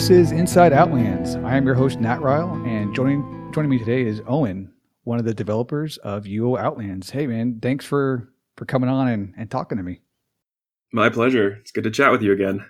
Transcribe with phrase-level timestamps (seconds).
[0.00, 1.36] This is Inside Outlands.
[1.44, 4.72] I am your host, Nat Ryle, and joining joining me today is Owen,
[5.04, 7.10] one of the developers of UO Outlands.
[7.10, 10.00] Hey man, thanks for for coming on and, and talking to me.
[10.90, 11.50] My pleasure.
[11.60, 12.64] It's good to chat with you again.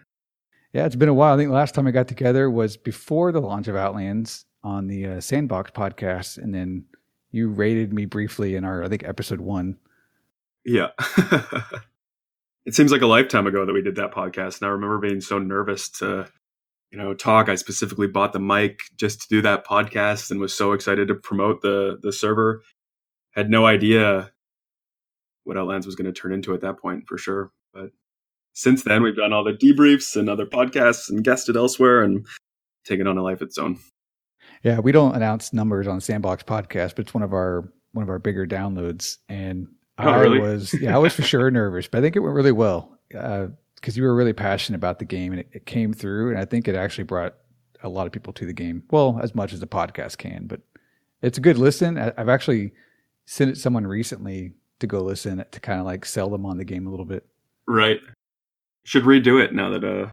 [0.72, 1.32] Yeah, it's been a while.
[1.32, 4.88] I think the last time I got together was before the launch of Outlands on
[4.88, 6.84] the uh, Sandbox podcast, and then
[7.30, 9.78] you rated me briefly in our I think episode one.
[10.64, 10.88] Yeah.
[12.66, 15.20] it seems like a lifetime ago that we did that podcast, and I remember being
[15.20, 16.26] so nervous to,
[16.90, 17.48] you know, talk.
[17.48, 21.14] I specifically bought the mic just to do that podcast, and was so excited to
[21.14, 22.62] promote the the server.
[23.32, 24.32] Had no idea
[25.44, 27.52] what Outlands was going to turn into at that point, for sure.
[27.72, 27.90] But
[28.52, 32.26] since then, we've done all the debriefs and other podcasts and guested elsewhere and
[32.84, 33.78] taken on a life of its own.
[34.64, 38.08] Yeah, we don't announce numbers on Sandbox podcast, but it's one of our one of
[38.10, 39.18] our bigger downloads.
[39.28, 40.40] And Oh, I really?
[40.40, 43.48] was yeah, I was for sure nervous, but I think it went really well uh,
[43.80, 46.30] because you were really passionate about the game and it, it came through.
[46.30, 47.34] And I think it actually brought
[47.82, 48.82] a lot of people to the game.
[48.90, 50.60] Well, as much as the podcast can, but
[51.22, 51.98] it's a good listen.
[51.98, 52.72] I, I've actually
[53.26, 56.64] sent it someone recently to go listen to kind of like sell them on the
[56.64, 57.26] game a little bit.
[57.66, 58.00] Right.
[58.84, 60.10] Should redo it now that uh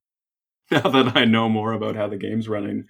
[0.72, 2.86] now that I know more about how the game's running.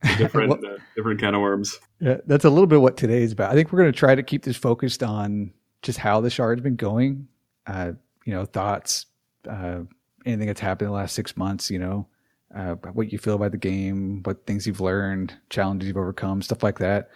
[0.16, 1.76] Different Well- uh, different kind of worms.
[2.00, 3.50] Yeah, that's a little bit what today is about.
[3.50, 6.62] I think we're going to try to keep this focused on just how the shard's
[6.62, 7.26] been going.
[7.66, 7.92] Uh,
[8.24, 9.06] you know, thoughts,
[9.50, 9.80] uh,
[10.28, 11.70] anything that's happened in the last six months.
[11.70, 12.08] You know,
[12.54, 16.62] uh, what you feel about the game, what things you've learned, challenges you've overcome, stuff
[16.62, 17.10] like that.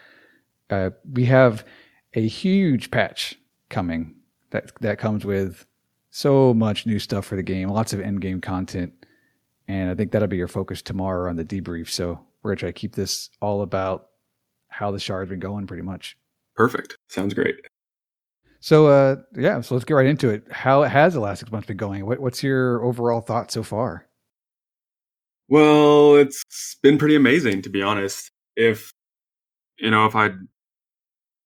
[0.70, 1.64] Uh, we have
[2.14, 3.38] a huge patch
[3.68, 4.14] coming
[4.50, 5.66] that that comes with
[6.10, 8.92] so much new stuff for the game, lots of end game content,
[9.68, 11.88] and I think that'll be your focus tomorrow on the debrief.
[11.88, 14.08] So we're gonna try to keep this all about
[14.68, 16.16] how the shard's been going, pretty much.
[16.54, 16.98] Perfect.
[17.08, 17.56] Sounds great.
[18.62, 20.44] So uh, yeah, so let's get right into it.
[20.52, 22.06] How has the last six months been going?
[22.06, 24.06] What, what's your overall thought so far?
[25.48, 28.30] Well, it's been pretty amazing to be honest.
[28.54, 28.92] If
[29.78, 30.36] you know, if I'd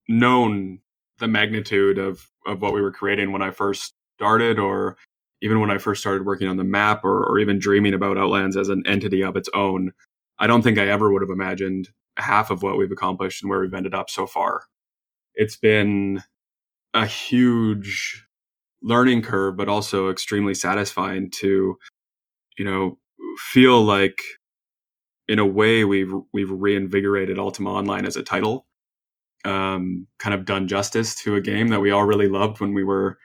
[0.09, 0.81] known
[1.19, 4.99] the magnitude of of what we were creating when I first started, or
[5.41, 8.59] even when I first started working on the map, or, or even dreaming about Outlands
[8.59, 9.93] as an entity of its own,
[10.39, 11.89] I don't think I ever would have imagined
[12.19, 14.65] half of what we've accomplished and where we've ended up so far.
[15.35, 16.23] It's been
[16.97, 18.27] a huge
[18.83, 21.77] learning curve, but also extremely satisfying to,
[22.59, 22.99] you know,
[23.39, 24.19] feel like
[25.29, 28.67] in a way we've we've reinvigorated Ultima Online as a title.
[29.45, 32.83] Um, kind of done justice to a game that we all really loved when we
[32.83, 33.19] were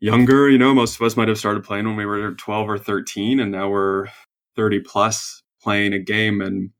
[0.00, 0.50] younger.
[0.50, 3.40] You know, most of us might have started playing when we were 12 or 13,
[3.40, 4.08] and now we're
[4.56, 6.70] 30 plus playing a game, and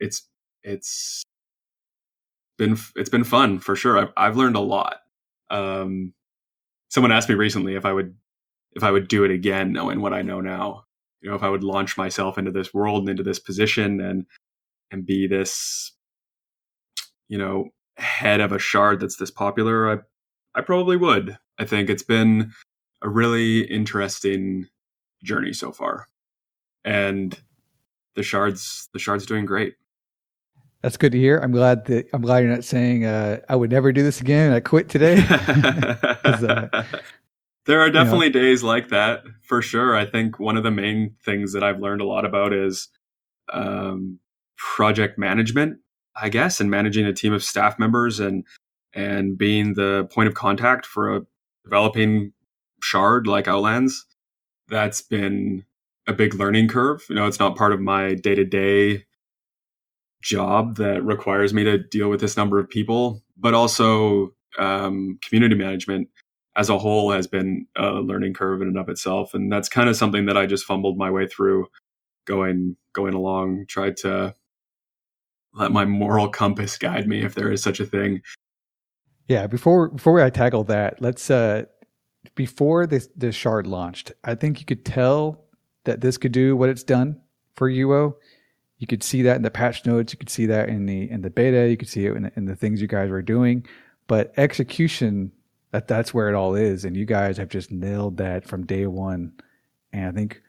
[0.00, 0.28] it's
[0.62, 1.24] it's
[2.58, 3.98] been it's been fun for sure.
[3.98, 4.98] I've I've learned a lot.
[5.50, 6.12] Um,
[6.88, 8.14] someone asked me recently if I would
[8.72, 10.84] if I would do it again, knowing what I know now.
[11.22, 14.26] You know, if I would launch myself into this world and into this position and
[14.90, 15.92] and be this,
[17.28, 19.98] you know, head of a shard that's this popular, I
[20.54, 21.38] I probably would.
[21.58, 22.52] I think it's been
[23.02, 24.68] a really interesting
[25.24, 26.08] journey so far,
[26.84, 27.38] and
[28.14, 29.74] the shards the shards doing great.
[30.86, 31.38] That's good to hear.
[31.38, 34.52] I'm glad that I'm glad you're not saying uh, I would never do this again.
[34.52, 35.16] I quit today.
[36.24, 36.84] uh,
[37.64, 39.96] there are definitely days like that for sure.
[39.96, 42.86] I think one of the main things that I've learned a lot about is
[43.52, 44.20] um,
[44.56, 45.80] project management,
[46.14, 48.44] I guess, and managing a team of staff members and
[48.94, 51.26] and being the point of contact for a
[51.64, 52.32] developing
[52.80, 54.06] shard like Outlands.
[54.68, 55.64] That's been
[56.06, 57.04] a big learning curve.
[57.08, 59.05] You know, it's not part of my day to day
[60.22, 65.54] job that requires me to deal with this number of people, but also um, community
[65.54, 66.08] management
[66.56, 69.88] as a whole has been a learning curve in and of itself, and that's kind
[69.88, 71.66] of something that I just fumbled my way through,
[72.24, 73.66] going going along.
[73.68, 74.34] Tried to
[75.52, 78.22] let my moral compass guide me, if there is such a thing.
[79.28, 81.64] Yeah, before before I tackle that, let's uh
[82.34, 85.44] before this the shard launched, I think you could tell
[85.84, 87.20] that this could do what it's done
[87.54, 88.14] for UO.
[88.78, 91.22] You could see that in the patch notes, you could see that in the in
[91.22, 93.66] the beta, you could see it in, in the things you guys were doing,
[94.06, 95.32] but execution
[95.70, 98.86] that that's where it all is and you guys have just nailed that from day
[98.86, 99.32] 1.
[99.92, 100.42] And I think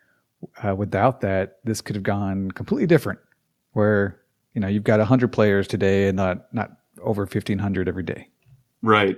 [0.64, 3.20] uh, without that this could have gone completely different
[3.74, 4.20] where
[4.54, 6.72] you know you've got 100 players today and not not
[7.02, 8.30] over 1500 every day.
[8.82, 9.18] Right.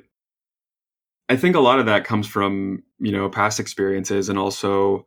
[1.30, 5.06] I think a lot of that comes from, you know, past experiences and also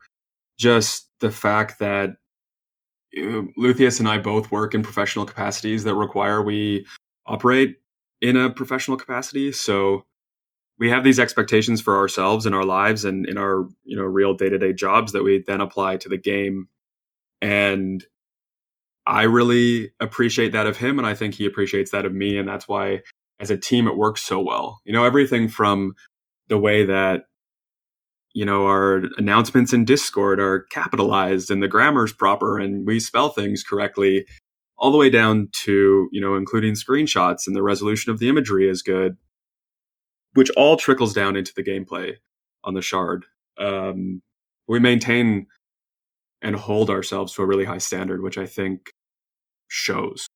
[0.57, 2.11] just the fact that
[3.17, 6.87] Uh, know, Luthius and I both work in professional capacities that require we
[7.27, 7.77] operate
[8.21, 9.53] in a professional capacity.
[9.53, 10.05] So
[10.79, 14.35] we have these expectations for ourselves in our lives and in our, you know, real
[14.35, 16.69] day-to-day jobs that we then apply to the game.
[17.41, 18.05] And
[19.07, 22.49] I really appreciate that of him, and I think he appreciates that of me, and
[22.49, 23.01] that's why
[23.41, 24.81] as a team it works so well.
[24.85, 25.95] You know, everything from
[26.49, 27.25] the way that
[28.35, 33.31] you know our announcements in Discord are capitalized and the grammar's proper and we spell
[33.31, 34.27] things correctly,
[34.79, 38.69] all the way down to you know including screenshots and the resolution of the imagery
[38.69, 39.17] is good,
[40.35, 42.15] which all trickles down into the gameplay
[42.65, 43.27] on the shard.
[43.59, 44.23] Um,
[44.69, 45.47] we maintain
[46.43, 48.93] and hold ourselves to a really high standard, which I think
[49.69, 50.27] shows.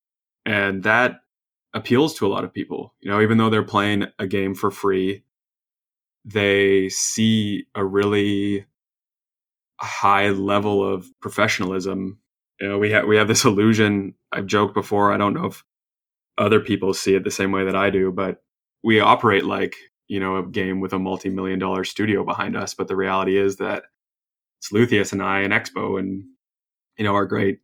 [0.45, 1.21] And that
[1.75, 2.95] appeals to a lot of people.
[3.01, 5.25] You know, even though they're playing a game for free,
[6.27, 8.67] they see a really
[9.81, 12.19] high level of professionalism.
[12.61, 14.15] You know, we have we have this illusion.
[14.33, 15.13] I've joked before.
[15.13, 15.65] I don't know if
[16.37, 18.43] other people see it the same way that I do, but
[18.83, 19.77] we operate like
[20.09, 22.75] you know a game with a multi-million dollar studio behind us.
[22.75, 23.85] But the reality is that
[24.59, 26.25] it's Luthius and I and Expo and
[26.99, 27.61] you know our great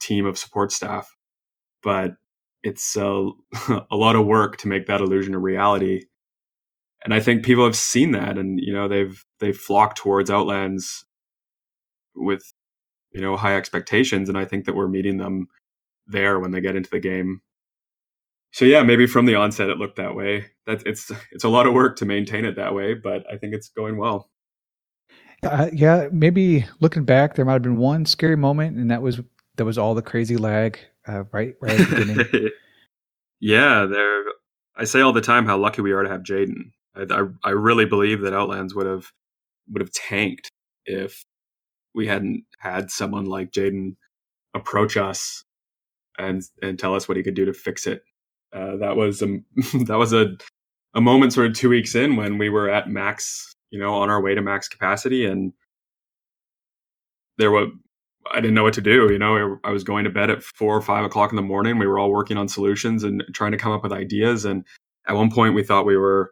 [0.00, 1.14] team of support staff.
[1.82, 2.16] But
[2.62, 3.30] it's a,
[3.90, 6.04] a lot of work to make that illusion a reality.
[7.04, 11.04] And I think people have seen that, and you know they've they've flocked towards Outlands
[12.14, 12.52] with
[13.12, 15.48] you know high expectations, and I think that we're meeting them
[16.06, 17.40] there when they get into the game.
[18.52, 20.46] So yeah, maybe from the onset it looked that way.
[20.66, 23.54] That it's it's a lot of work to maintain it that way, but I think
[23.54, 24.30] it's going well.
[25.42, 29.20] Uh, yeah, maybe looking back, there might have been one scary moment, and that was
[29.56, 30.78] that was all the crazy lag
[31.08, 32.50] uh, right right at the beginning.
[33.40, 34.22] yeah, there.
[34.76, 36.70] I say all the time how lucky we are to have Jaden.
[36.94, 39.10] I, I, really believe that Outlands would have
[39.70, 40.50] would have tanked
[40.84, 41.24] if
[41.94, 43.96] we hadn't had someone like Jaden
[44.54, 45.42] approach us
[46.18, 48.02] and and tell us what he could do to fix it.
[48.52, 49.38] Uh, that was a
[49.86, 50.36] that was a
[50.94, 54.10] a moment sort of two weeks in when we were at max you know, on
[54.10, 55.24] our way to max capacity.
[55.26, 55.52] And
[57.38, 57.70] there was,
[58.30, 59.08] I didn't know what to do.
[59.10, 61.78] You know, I was going to bed at four or five o'clock in the morning.
[61.78, 64.44] We were all working on solutions and trying to come up with ideas.
[64.44, 64.64] And
[65.08, 66.30] at one point, we thought we were,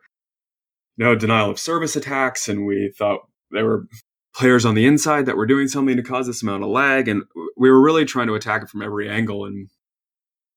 [1.01, 3.21] know, denial of service attacks, and we thought
[3.51, 3.87] there were
[4.35, 7.09] players on the inside that were doing something to cause this amount of lag.
[7.09, 7.23] And
[7.57, 9.45] we were really trying to attack it from every angle.
[9.45, 9.69] And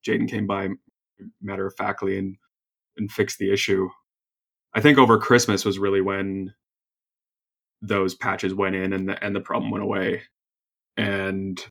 [0.05, 0.69] Jaden came by
[1.41, 2.35] matter of factly and
[2.97, 3.89] and fixed the issue.
[4.75, 6.53] I think over Christmas was really when
[7.81, 10.23] those patches went in and the and the problem went away.
[10.97, 11.63] And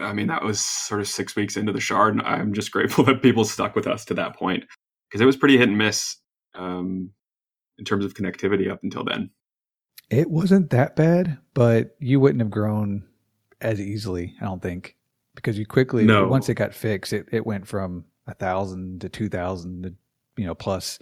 [0.00, 3.04] I mean that was sort of six weeks into the shard, and I'm just grateful
[3.06, 4.64] that people stuck with us to that point
[5.08, 6.16] because it was pretty hit and miss
[6.54, 7.10] um,
[7.78, 9.30] in terms of connectivity up until then.
[10.10, 13.04] It wasn't that bad, but you wouldn't have grown
[13.60, 14.96] as easily, I don't think,
[15.34, 16.28] because you quickly no.
[16.28, 19.94] once it got fixed, it, it went from a thousand to two thousand to
[20.36, 20.98] you know plus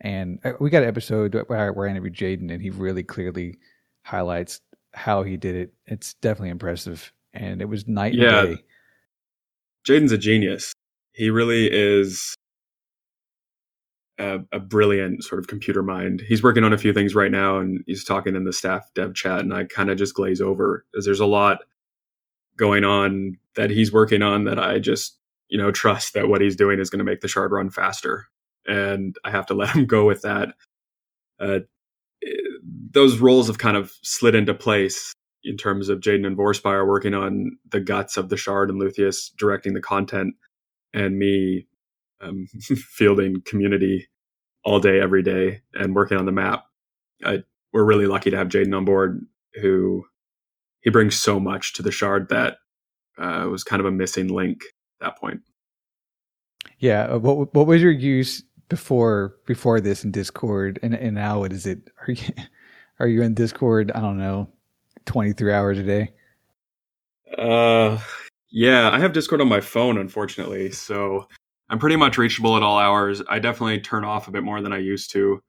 [0.00, 3.58] and uh, we got an episode where, where I interviewed Jaden, and he really clearly
[4.02, 4.60] highlights
[4.94, 5.72] how he did it.
[5.86, 8.40] It's definitely impressive, and it was night yeah.
[8.40, 8.62] and day.
[9.86, 10.72] Jaden's a genius.
[11.12, 12.36] He really is
[14.18, 16.22] a, a, brilliant sort of computer mind.
[16.26, 19.14] He's working on a few things right now, and he's talking in the staff dev
[19.14, 21.58] chat, and I kind of just glaze over because there's a lot
[22.56, 25.16] going on that he's working on that I just
[25.48, 28.26] you know trust that what he's doing is going to make the shard run faster
[28.68, 30.54] and I have to let him go with that.
[31.40, 31.60] Uh,
[32.90, 35.12] those roles have kind of slid into place
[35.44, 39.30] in terms of Jaden and Vorspire working on the guts of the shard and Luthius
[39.36, 40.34] directing the content
[40.92, 41.66] and me
[42.20, 42.46] um,
[42.76, 44.08] fielding community
[44.64, 46.64] all day, every day and working on the map.
[47.24, 49.24] I, we're really lucky to have Jaden on board
[49.60, 50.04] who
[50.80, 52.58] he brings so much to the shard that
[53.18, 54.62] uh, was kind of a missing link
[55.00, 55.40] at that point.
[56.78, 57.04] Yeah.
[57.04, 61.52] Uh, what, what was your use before before this in Discord, and and now what
[61.52, 61.90] is it?
[62.06, 62.32] Are you
[63.00, 63.90] are you in Discord?
[63.92, 64.48] I don't know,
[65.06, 66.12] twenty three hours a day.
[67.36, 67.98] Uh,
[68.50, 71.28] yeah, I have Discord on my phone, unfortunately, so
[71.70, 73.22] I'm pretty much reachable at all hours.
[73.28, 75.42] I definitely turn off a bit more than I used to.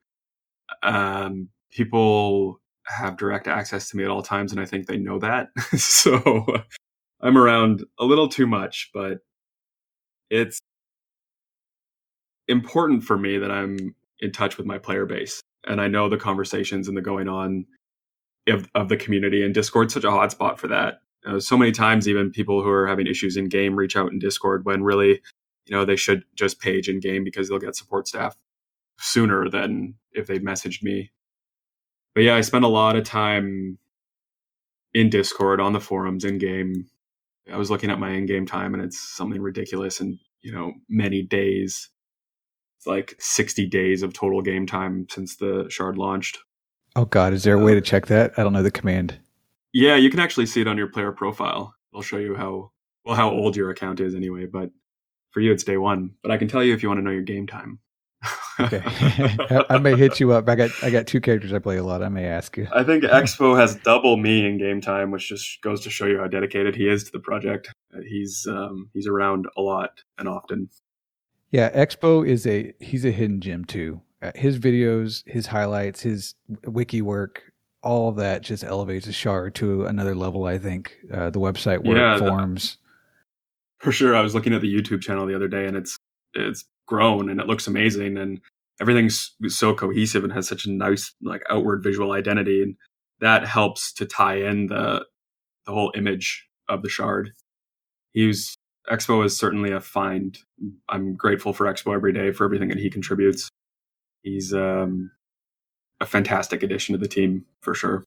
[0.82, 5.18] Um, people have direct access to me at all times, and I think they know
[5.20, 5.48] that.
[5.76, 6.44] so
[7.20, 9.18] I'm around a little too much, but
[10.30, 10.60] it's
[12.48, 16.16] important for me that I'm in touch with my player base and I know the
[16.16, 17.66] conversations and the going on
[18.48, 21.00] of, of the community and Discord's such a hotspot for that.
[21.26, 24.18] Uh, so many times, even people who are having issues in game reach out in
[24.18, 25.20] Discord when really,
[25.70, 28.36] you know, they should just page in game because they'll get support staff
[28.98, 31.12] sooner than if they messaged me.
[32.12, 33.78] But yeah, I spend a lot of time
[34.92, 36.86] in Discord on the forums in game.
[37.50, 40.72] I was looking at my in game time and it's something ridiculous and, you know,
[40.88, 41.88] many days
[42.76, 46.38] it's like 60 days of total game time since the shard launched.
[46.96, 48.32] Oh God, is there a way to uh, check that?
[48.36, 49.20] I don't know the command.
[49.72, 51.76] Yeah, you can actually see it on your player profile.
[51.92, 52.72] It'll show you how
[53.04, 54.70] well how old your account is anyway, but
[55.30, 56.12] for you it's day one.
[56.22, 57.78] But I can tell you if you want to know your game time.
[58.58, 58.82] okay,
[59.70, 60.48] I may hit you up.
[60.48, 62.02] I got I got two characters I play a lot.
[62.02, 62.68] I may ask you.
[62.72, 66.18] I think Expo has double me in game time, which just goes to show you
[66.18, 67.72] how dedicated he is to the project.
[67.94, 70.68] Uh, he's um, he's around a lot and often.
[71.50, 74.00] Yeah, Expo is a he's a hidden gem too.
[74.22, 76.34] Uh, his videos, his highlights, his
[76.66, 77.50] wiki work,
[77.82, 80.44] all of that just elevates the shard to another level.
[80.44, 82.78] I think uh, the website work yeah, forms.
[83.80, 85.96] For sure, I was looking at the YouTube channel the other day, and it's
[86.34, 88.40] it's grown and it looks amazing, and
[88.80, 92.76] everything's so cohesive and has such a nice like outward visual identity, and
[93.20, 95.04] that helps to tie in the
[95.66, 97.32] the whole image of the shard.
[98.12, 98.54] He's
[98.90, 100.38] Expo is certainly a find.
[100.88, 103.48] I'm grateful for Expo every day for everything that he contributes.
[104.22, 105.10] He's um,
[106.00, 108.04] a fantastic addition to the team for sure.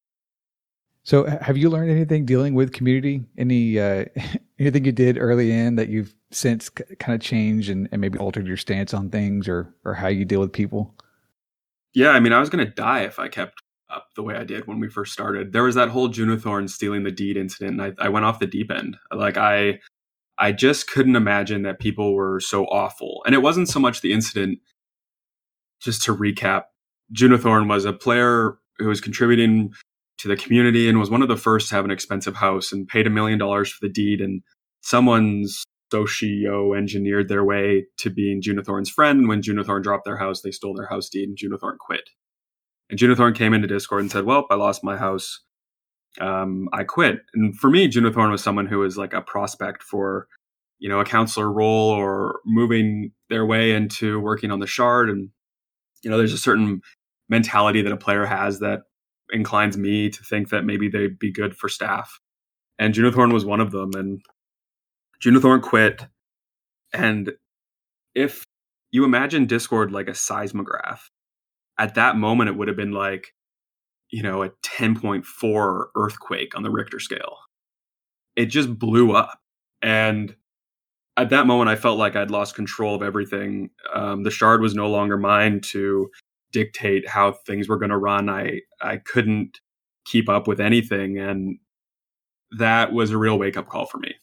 [1.05, 3.25] So, have you learned anything dealing with community?
[3.37, 4.05] Any uh,
[4.59, 8.17] anything you did early in that you've since c- kind of changed and, and maybe
[8.17, 10.95] altered your stance on things or or how you deal with people?
[11.93, 14.43] Yeah, I mean, I was going to die if I kept up the way I
[14.43, 15.53] did when we first started.
[15.53, 18.47] There was that whole Junithorn stealing the deed incident, and I, I went off the
[18.47, 18.97] deep end.
[19.13, 19.79] Like I,
[20.37, 23.21] I just couldn't imagine that people were so awful.
[23.25, 24.59] And it wasn't so much the incident.
[25.81, 26.63] Just to recap,
[27.13, 29.73] Junithorn was a player who was contributing
[30.19, 32.87] to the community and was one of the first to have an expensive house and
[32.87, 34.21] paid a million dollars for the deed.
[34.21, 34.41] And
[34.81, 39.19] someone's socio engineered their way to being Junithorn's friend.
[39.19, 42.09] And when Junithorn dropped their house, they stole their house deed and Junithorn quit.
[42.89, 45.41] And Junithorn came into Discord and said, Well, I lost my house.
[46.19, 47.19] Um, I quit.
[47.33, 50.27] And for me, Junithorn was someone who was like a prospect for,
[50.79, 55.09] you know, a counselor role or moving their way into working on the shard.
[55.09, 55.29] And,
[56.03, 56.81] you know, there's a certain
[57.29, 58.81] mentality that a player has that
[59.33, 62.19] inclines me to think that maybe they'd be good for staff.
[62.79, 63.91] And Junithorn was one of them.
[63.95, 64.21] And
[65.23, 66.05] Junithorn quit.
[66.93, 67.33] And
[68.15, 68.43] if
[68.91, 71.09] you imagine Discord like a seismograph,
[71.79, 73.33] at that moment it would have been like,
[74.11, 77.37] you know, a 10.4 earthquake on the Richter scale.
[78.35, 79.39] It just blew up.
[79.81, 80.35] And
[81.17, 83.69] at that moment, I felt like I'd lost control of everything.
[83.93, 86.09] Um, the shard was no longer mine to
[86.53, 88.29] dictate how things were going to run.
[88.29, 89.59] I I couldn't
[90.05, 91.57] keep up with anything, and
[92.57, 94.15] that was a real wake up call for me.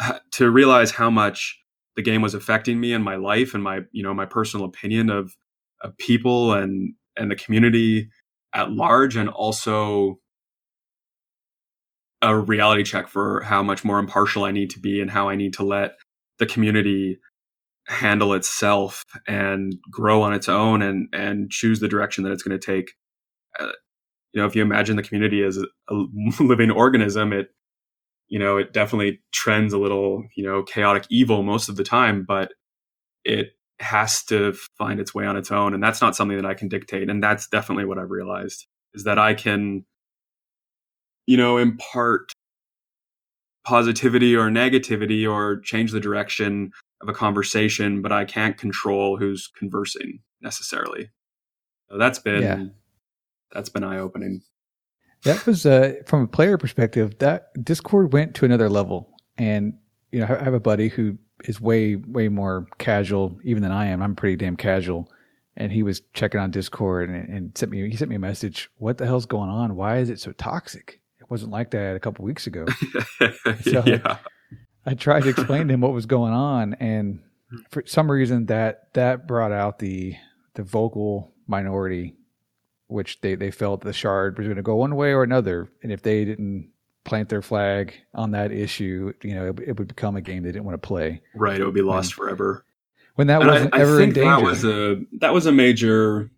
[0.32, 1.58] to realize how much
[1.96, 5.10] the game was affecting me and my life and my you know my personal opinion
[5.10, 5.36] of
[5.82, 8.08] of people and and the community
[8.54, 10.20] at large, and also
[12.22, 15.36] a reality check for how much more impartial I need to be and how I
[15.36, 15.92] need to let
[16.38, 17.18] the community
[17.90, 22.58] handle itself and grow on its own and and choose the direction that it's going
[22.58, 22.92] to take.
[23.58, 23.72] Uh,
[24.32, 26.06] you know if you imagine the community as a, a,
[26.40, 27.48] living organism it
[28.28, 32.24] you know it definitely trends a little you know chaotic evil most of the time
[32.26, 32.52] but
[33.24, 33.48] it
[33.80, 36.68] has to find its way on its own and that's not something that i can
[36.68, 39.84] dictate and that's definitely what i've realized is that i can
[41.26, 42.32] you know impart
[43.64, 49.48] positivity or negativity or change the direction of a conversation, but I can't control who's
[49.48, 51.10] conversing necessarily.
[51.90, 52.64] So that's been yeah.
[53.52, 54.42] that's been eye opening.
[55.24, 57.18] That was uh, from a player perspective.
[57.18, 59.74] That Discord went to another level, and
[60.12, 63.86] you know I have a buddy who is way way more casual even than I
[63.86, 64.02] am.
[64.02, 65.10] I'm pretty damn casual,
[65.56, 68.70] and he was checking on Discord and, and sent me he sent me a message.
[68.76, 69.74] What the hell's going on?
[69.76, 71.00] Why is it so toxic?
[71.18, 72.66] It wasn't like that a couple weeks ago.
[73.62, 74.18] so, yeah.
[74.86, 77.20] I tried to explain to him what was going on, and
[77.70, 80.16] for some reason that that brought out the
[80.54, 82.14] the vocal minority,
[82.86, 85.92] which they they felt the shard was going to go one way or another, and
[85.92, 86.70] if they didn't
[87.04, 90.52] plant their flag on that issue, you know, it, it would become a game they
[90.52, 91.22] didn't want to play.
[91.34, 92.64] Right, it would be lost and forever.
[93.14, 94.30] When that wasn't I, ever I in danger.
[94.30, 96.30] That was a that was a major.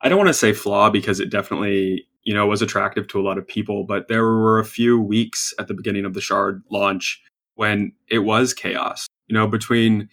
[0.00, 3.22] I don't want to say flaw because it definitely you know was attractive to a
[3.22, 6.62] lot of people, but there were a few weeks at the beginning of the shard
[6.70, 7.22] launch
[7.54, 10.08] when it was chaos, you know, between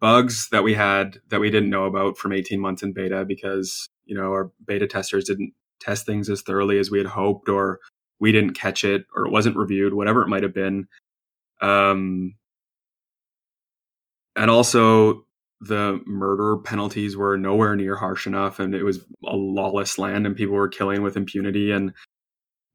[0.00, 3.88] bugs that we had that we didn't know about from 18 months in beta because,
[4.04, 7.80] you know, our beta testers didn't test things as thoroughly as we had hoped or
[8.18, 10.86] we didn't catch it or it wasn't reviewed, whatever it might have been.
[11.60, 12.34] Um,
[14.36, 15.24] and also
[15.60, 20.36] the murder penalties were nowhere near harsh enough and it was a lawless land and
[20.36, 21.92] people were killing with impunity and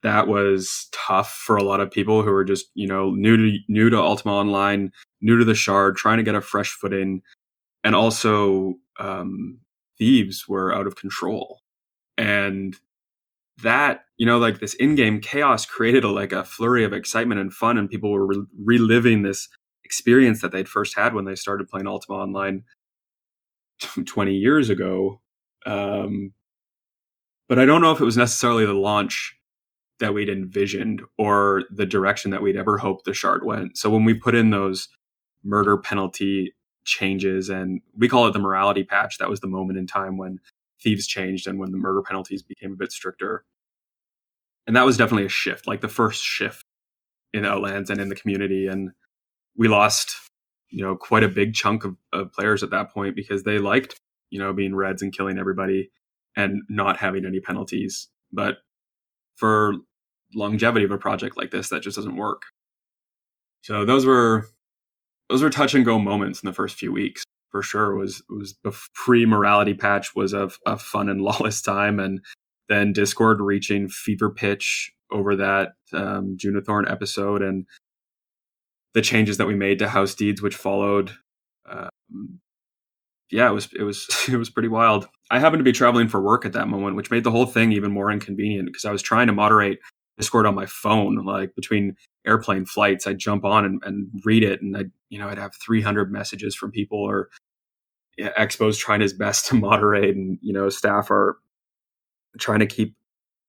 [0.08, 3.58] that was tough for a lot of people who were just you know new to
[3.68, 7.22] new to Ultima Online, new to the Shard, trying to get a fresh footing,
[7.84, 9.60] and also um,
[9.98, 11.60] thieves were out of control,
[12.18, 12.78] and
[13.62, 17.54] that you know like this in-game chaos created a, like a flurry of excitement and
[17.54, 19.50] fun and people were re- reliving this
[19.84, 22.64] experience that they'd first had when they started playing ultima online
[24.06, 25.22] 20 years ago.
[25.66, 26.34] Um,
[27.50, 29.37] but i don't know if it was necessarily the launch
[30.00, 34.06] that we'd envisioned or the direction that we'd ever hoped the shard went so when
[34.06, 34.90] we put in those
[35.44, 36.54] murder penalty
[36.86, 40.40] changes and we call it the morality patch that was the moment in time when
[40.82, 43.46] thieves changed and when the murder penalties became a bit stricter.
[44.66, 46.66] And that was definitely a shift, like the first shift
[47.34, 48.68] in Outlands and in the community.
[48.68, 48.92] And
[49.56, 50.16] we lost,
[50.70, 54.00] you know, quite a big chunk of, of players at that point because they liked,
[54.30, 55.90] you know, being reds and killing everybody
[56.36, 58.10] and not having any penalties.
[58.32, 58.58] But
[59.38, 59.76] for
[60.36, 62.42] longevity of a project like this, that just doesn't work.
[63.62, 64.48] So those were
[65.30, 68.56] those were touch and go moments in the first few weeks for sure was was
[68.64, 72.22] the pre morality patch was a, a fun and lawless time and
[72.70, 77.66] then discord reaching fever pitch over that um, Junithorn episode and
[78.94, 81.12] the changes that we made to house deeds which followed
[81.70, 82.40] um,
[83.32, 85.08] yeah it was it was it was pretty wild.
[85.32, 87.72] I happened to be traveling for work at that moment which made the whole thing
[87.72, 89.80] even more inconvenient because i was trying to moderate
[90.18, 93.08] discord on my phone like between airplane flights.
[93.08, 96.56] I'd jump on and, and read it and i'd you know i'd have 300 messages
[96.56, 97.30] from people or
[98.20, 101.38] expo's trying his best to moderate and you know staff are
[102.40, 102.96] trying to keep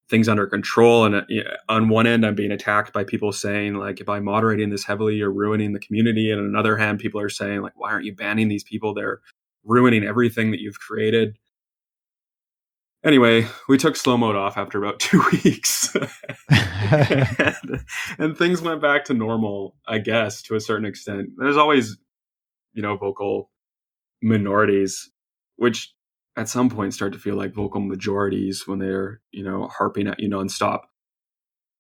[0.09, 1.05] things under control.
[1.05, 1.23] And uh,
[1.69, 5.17] on one end i'm being attacked by people saying like if i'm moderating this heavily?
[5.17, 6.31] You're ruining the community.
[6.31, 8.95] And on another hand people are saying like why aren't you banning these people?
[8.95, 9.21] They're
[9.65, 11.37] ruining everything that you've created
[13.05, 15.95] anyway we took slow mode off after about two weeks
[16.51, 17.81] and,
[18.19, 21.97] and things went back to normal i guess to a certain extent there's always
[22.73, 23.51] you know vocal
[24.23, 25.11] minorities,
[25.57, 25.93] which
[26.37, 30.21] at some point start to feel like vocal majorities when they're, you know, harping at
[30.21, 30.81] you nonstop.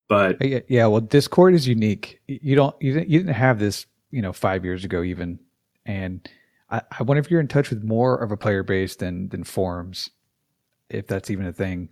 [0.08, 0.38] But
[0.68, 2.20] yeah, well, Discord is unique.
[2.26, 5.38] You don't, you didn't, you didn't have this, you know, five years ago even,
[5.84, 6.26] and
[6.70, 9.44] I, I wonder if you're in touch with more of a player base than than
[9.44, 10.10] forums,
[10.88, 11.90] if that's even a thing,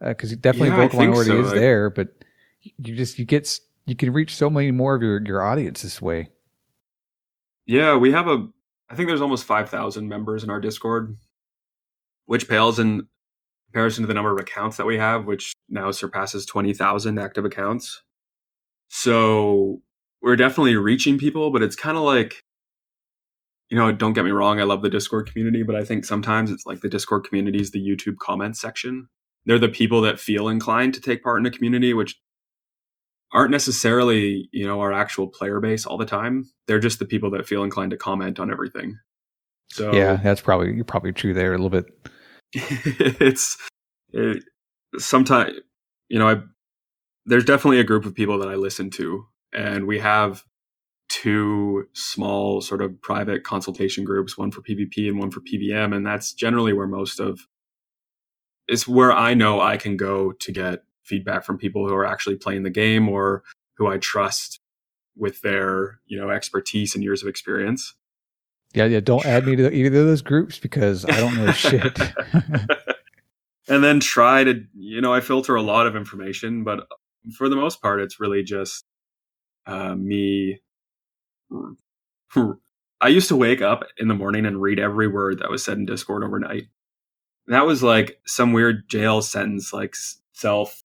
[0.00, 1.40] because uh, definitely yeah, vocal minority so.
[1.40, 2.08] is there, but
[2.60, 6.00] you just you get you can reach so many more of your your audience this
[6.00, 6.28] way.
[7.66, 8.48] Yeah, we have a
[8.90, 11.16] I think there's almost 5,000 members in our Discord,
[12.26, 13.06] which pales in
[13.68, 18.02] comparison to the number of accounts that we have, which now surpasses 20,000 active accounts.
[18.88, 19.80] So
[20.20, 22.42] we're definitely reaching people, but it's kind of like,
[23.70, 26.50] you know, don't get me wrong, I love the Discord community, but I think sometimes
[26.50, 29.08] it's like the Discord community is the YouTube comments section.
[29.46, 32.20] They're the people that feel inclined to take part in a community, which
[33.32, 36.50] aren't necessarily you know our actual player base all the time.
[36.66, 38.98] They're just the people that feel inclined to comment on everything.
[39.70, 41.86] So yeah that's probably you're probably true there a little bit.
[43.22, 43.56] It's
[44.12, 44.42] it,
[44.98, 45.52] sometimes
[46.08, 46.40] you know i
[47.26, 50.42] there's definitely a group of people that i listen to and we have
[51.10, 56.06] two small sort of private consultation groups one for pvp and one for pvm and
[56.06, 57.40] that's generally where most of
[58.68, 62.36] it's where i know i can go to get feedback from people who are actually
[62.36, 63.42] playing the game or
[63.74, 64.60] who I trust
[65.16, 67.94] with their, you know, expertise and years of experience.
[68.72, 69.00] Yeah, yeah.
[69.00, 71.98] Don't add me to either of those groups because I don't know shit.
[73.68, 76.86] and then try to, you know, I filter a lot of information, but
[77.36, 78.84] for the most part, it's really just
[79.66, 80.60] uh, me.
[83.00, 85.78] I used to wake up in the morning and read every word that was said
[85.78, 86.64] in Discord overnight.
[87.46, 89.94] That was like some weird jail sentence, like
[90.32, 90.82] self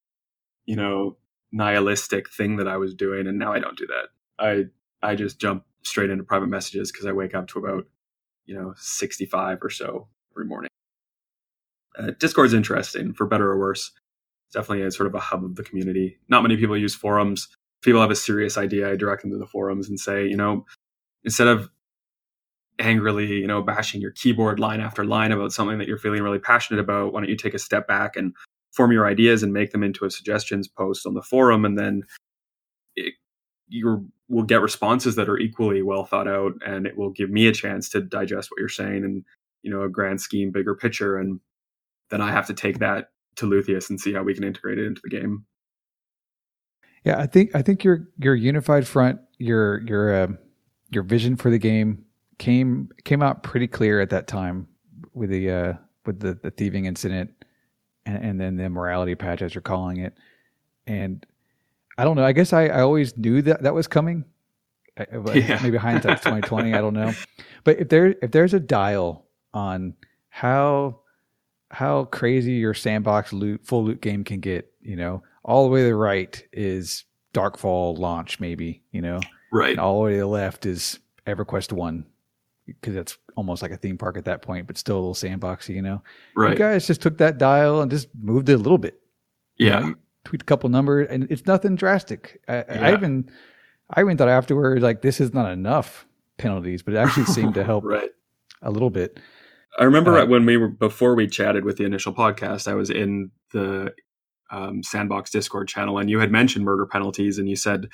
[0.65, 1.17] you know,
[1.51, 3.27] nihilistic thing that I was doing.
[3.27, 4.09] And now I don't do that.
[4.39, 7.85] I, I just jump straight into private messages because I wake up to about,
[8.45, 10.69] you know, 65 or so every morning.
[11.97, 13.91] Uh, Discord's interesting for better or worse.
[14.47, 16.17] It's definitely a sort of a hub of the community.
[16.27, 17.47] Not many people use forums.
[17.85, 20.65] People have a serious idea, I direct them to the forums and say, you know,
[21.23, 21.69] instead of
[22.79, 26.39] angrily, you know, bashing your keyboard line after line about something that you're feeling really
[26.39, 28.33] passionate about, why don't you take a step back and
[28.75, 32.03] form your ideas and make them into a suggestions post on the forum and then
[32.95, 33.13] it,
[33.67, 37.47] you will get responses that are equally well thought out and it will give me
[37.47, 39.23] a chance to digest what you're saying and
[39.63, 41.39] you know a grand scheme bigger picture and
[42.09, 44.85] then i have to take that to Luthius and see how we can integrate it
[44.85, 45.45] into the game
[47.05, 50.27] yeah i think i think your your unified front your your uh,
[50.91, 52.03] your vision for the game
[52.37, 54.67] came came out pretty clear at that time
[55.13, 55.73] with the uh
[56.05, 57.31] with the, the thieving incident
[58.05, 60.17] and, and then the morality patch, as you're calling it.
[60.87, 61.25] And
[61.97, 62.23] I don't know.
[62.23, 64.25] I guess I, I always knew that that was coming.
[65.33, 65.59] Yeah.
[65.61, 66.73] Maybe hindsight's twenty twenty.
[66.73, 67.11] I don't know.
[67.65, 69.93] But if there if there's a dial on
[70.29, 71.01] how
[71.69, 74.71] how crazy your sandbox loot full loot game can get.
[74.79, 78.81] You know, all the way to the right is Darkfall launch, maybe.
[78.91, 79.21] You know,
[79.53, 79.71] right.
[79.71, 82.05] And all the way to the left is EverQuest One,
[82.65, 85.75] because that's almost like a theme park at that point, but still a little sandboxy.
[85.75, 86.03] You know,
[86.35, 86.51] right.
[86.51, 88.99] You guys just took that dial and just moved it a little bit.
[89.57, 89.79] Yeah.
[89.79, 92.41] You know, tweet a couple numbers, and it's nothing drastic.
[92.47, 92.87] I, yeah.
[92.87, 93.29] I even,
[93.89, 97.63] I even thought afterwards, like this is not enough penalties, but it actually seemed to
[97.63, 98.09] help right.
[98.61, 99.19] a little bit.
[99.77, 102.89] I remember uh, when we were before we chatted with the initial podcast, I was
[102.89, 103.93] in the
[104.51, 107.87] um, Sandbox Discord channel, and you had mentioned murder penalties, and you said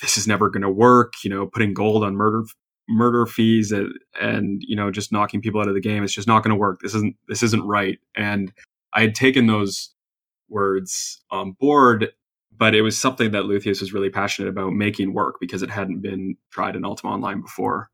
[0.00, 1.14] this is never going to work.
[1.24, 2.44] You know, putting gold on murder
[2.88, 6.28] murder fees and, and you know just knocking people out of the game it's just
[6.28, 8.52] not going to work this isn't this isn't right and
[8.92, 9.94] i had taken those
[10.48, 12.08] words on board
[12.54, 16.00] but it was something that Luthius was really passionate about making work because it hadn't
[16.00, 17.88] been tried in ultima online before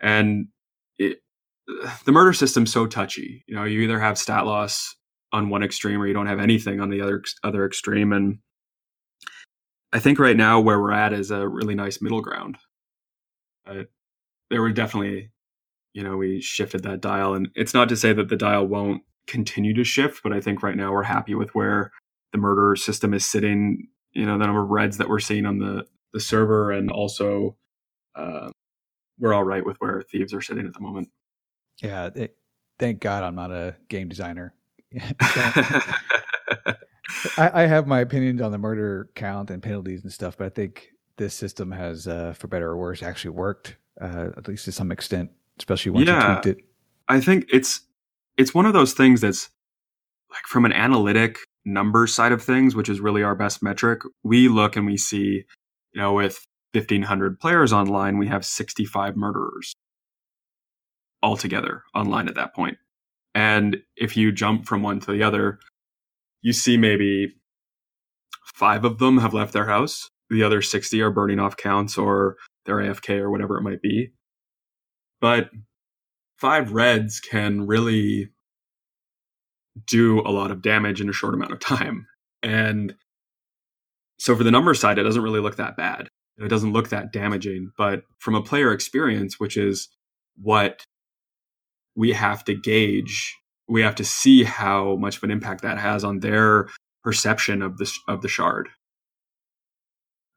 [0.00, 0.48] and
[0.98, 1.18] it,
[2.04, 4.96] the murder system's so touchy you know you either have stat loss
[5.32, 8.38] on one extreme or you don't have anything on the other other extreme and
[9.92, 12.56] i think right now where we're at is a really nice middle ground
[13.68, 13.84] uh,
[14.50, 15.30] there were definitely,
[15.92, 17.34] you know, we shifted that dial.
[17.34, 20.62] And it's not to say that the dial won't continue to shift, but I think
[20.62, 21.92] right now we're happy with where
[22.32, 25.58] the murder system is sitting, you know, the number of reds that we're seeing on
[25.58, 26.72] the, the server.
[26.72, 27.56] And also,
[28.14, 28.50] uh,
[29.18, 31.08] we're all right with where thieves are sitting at the moment.
[31.82, 32.10] Yeah.
[32.14, 32.36] It,
[32.78, 34.54] thank God I'm not a game designer.
[37.36, 40.50] I, I, have my opinions on the murder count and penalties and stuff, but I
[40.50, 44.72] think this system has, uh, for better or worse, actually worked uh, at least to
[44.72, 46.64] some extent, especially once yeah, you tweaked it.
[47.08, 47.80] I think it's
[48.36, 49.50] it's one of those things that's
[50.30, 54.00] like from an analytic numbers side of things, which is really our best metric.
[54.22, 55.44] We look and we see,
[55.92, 59.74] you know, with 1500 players online, we have 65 murderers
[61.22, 62.78] altogether online at that point.
[63.38, 65.60] And if you jump from one to the other,
[66.42, 67.36] you see maybe
[68.44, 70.10] five of them have left their house.
[70.28, 72.34] The other 60 are burning off counts or
[72.66, 74.08] they're AFK or whatever it might be.
[75.20, 75.50] But
[76.36, 78.30] five reds can really
[79.86, 82.08] do a lot of damage in a short amount of time.
[82.42, 82.96] And
[84.18, 86.08] so for the number side, it doesn't really look that bad.
[86.38, 87.70] It doesn't look that damaging.
[87.78, 89.88] But from a player experience, which is
[90.42, 90.82] what
[91.98, 93.36] we have to gauge,
[93.68, 96.68] we have to see how much of an impact that has on their
[97.04, 98.68] perception of the of the shard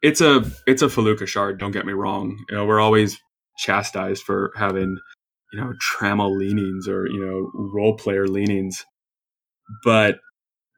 [0.02, 1.60] it's a it's a Felucca shard.
[1.60, 2.38] Don't get me wrong.
[2.50, 3.19] You know, we're always
[3.58, 4.97] chastised for having
[5.54, 8.86] you know trammel leanings or you know role player leanings,
[9.84, 10.19] but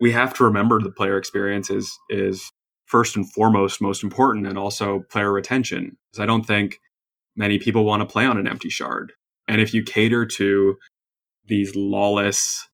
[0.02, 2.50] we have to remember the player experience is is
[2.86, 5.98] first and foremost most important, and also player retention.
[6.12, 6.80] Because I don't think
[7.36, 9.14] many people want to play on an empty shard,
[9.48, 10.76] and if you cater to
[11.46, 12.68] these lawless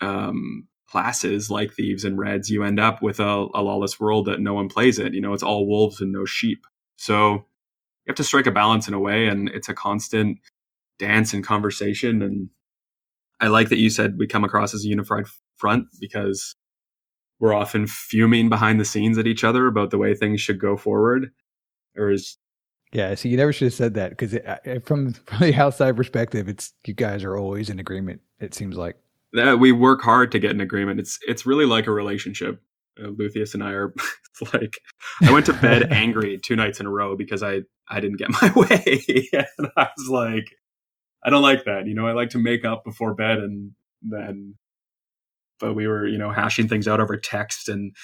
[0.00, 4.40] um, classes like thieves and reds, you end up with a, a lawless world that
[4.40, 5.14] no one plays it.
[5.14, 6.66] You know, it's all wolves and no sheep.
[6.96, 10.38] So you have to strike a balance in a way, and it's a constant
[10.98, 12.20] dance and conversation.
[12.22, 12.50] And
[13.40, 15.24] I like that you said we come across as a unified
[15.56, 16.54] front because
[17.40, 20.76] we're often fuming behind the scenes at each other about the way things should go
[20.76, 21.30] forward.
[21.96, 22.38] Or is
[22.92, 24.36] yeah, so you never should have said that because
[24.84, 28.20] from from the outside perspective, it's you guys are always in agreement.
[28.38, 28.96] It seems like
[29.32, 31.00] that we work hard to get an agreement.
[31.00, 32.60] It's it's really like a relationship.
[33.02, 33.94] Uh, Luthius and I are
[34.52, 34.78] like
[35.22, 38.30] I went to bed angry two nights in a row because I I didn't get
[38.42, 40.44] my way, and I was like,
[41.24, 41.86] I don't like that.
[41.86, 44.56] You know, I like to make up before bed, and then,
[45.58, 47.96] but we were you know hashing things out over text and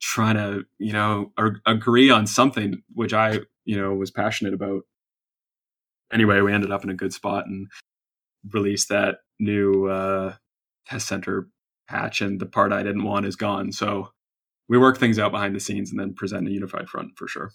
[0.00, 1.32] trying to you know
[1.66, 4.82] agree on something which I you know was passionate about.
[6.12, 7.68] Anyway, we ended up in a good spot and
[8.52, 10.34] released that new uh,
[10.86, 11.48] test center
[11.88, 13.72] patch and the part I didn't want is gone.
[13.72, 14.10] So
[14.68, 17.52] we work things out behind the scenes and then present a unified front for sure.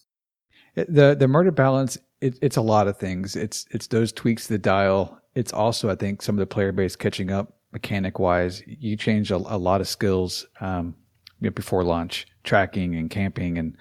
[0.76, 3.36] The the murder balance it, it's a lot of things.
[3.36, 5.20] It's it's those tweaks to the dial.
[5.36, 8.64] It's also I think some of the player base catching up mechanic wise.
[8.66, 10.96] You change a, a lot of skills um,
[11.42, 13.76] before launch, tracking and camping and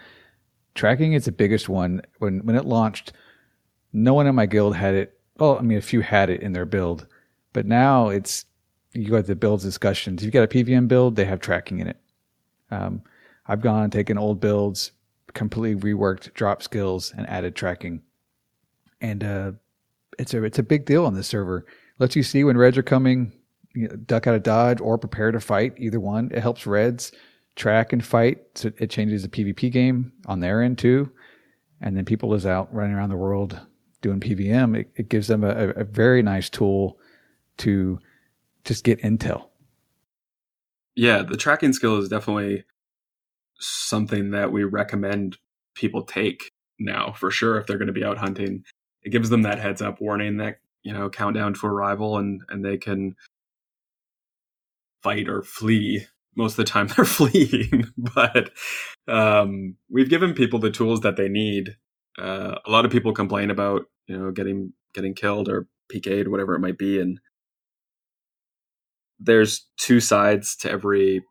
[0.76, 2.02] tracking is the biggest one.
[2.18, 3.12] When when it launched,
[3.92, 5.18] no one in my guild had it.
[5.38, 7.06] Well, I mean a few had it in their build,
[7.52, 8.44] but now it's
[8.92, 10.22] you got the builds discussions.
[10.22, 12.00] If you got a PVM build, they have tracking in it.
[12.70, 13.02] Um,
[13.46, 14.92] I've gone taken old builds,
[15.34, 18.02] completely reworked drop skills, and added tracking.
[19.00, 19.52] And uh,
[20.18, 21.66] it's a it's a big deal on this server.
[21.98, 23.32] Lets you see when reds are coming,
[23.74, 25.74] you know, duck out of dodge, or prepare to fight.
[25.78, 26.30] Either one.
[26.32, 27.12] It helps reds
[27.56, 28.38] track and fight.
[28.54, 31.10] So it changes the PvP game on their end too.
[31.80, 33.58] And then people is out running around the world
[34.00, 34.78] doing PVM.
[34.78, 36.98] It, it gives them a, a very nice tool
[37.58, 37.98] to
[38.64, 39.48] just get intel.
[40.94, 42.64] Yeah, the tracking skill is definitely
[43.58, 45.38] something that we recommend
[45.74, 48.64] people take now for sure if they're going to be out hunting.
[49.02, 52.64] It gives them that heads up warning that, you know, countdown to arrival and and
[52.64, 53.14] they can
[55.02, 56.06] fight or flee.
[56.36, 58.50] Most of the time they're fleeing, but
[59.08, 61.76] um, we've given people the tools that they need.
[62.18, 66.54] Uh, a lot of people complain about, you know, getting getting killed or PK'd, whatever
[66.54, 67.18] it might be, and
[69.18, 71.22] there's two sides to every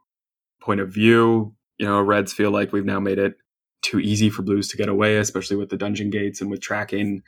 [0.62, 1.56] point of view.
[1.78, 3.36] You know, Reds feel like we've now made it
[3.82, 7.22] too easy for Blues to get away, especially with the dungeon gates and with tracking.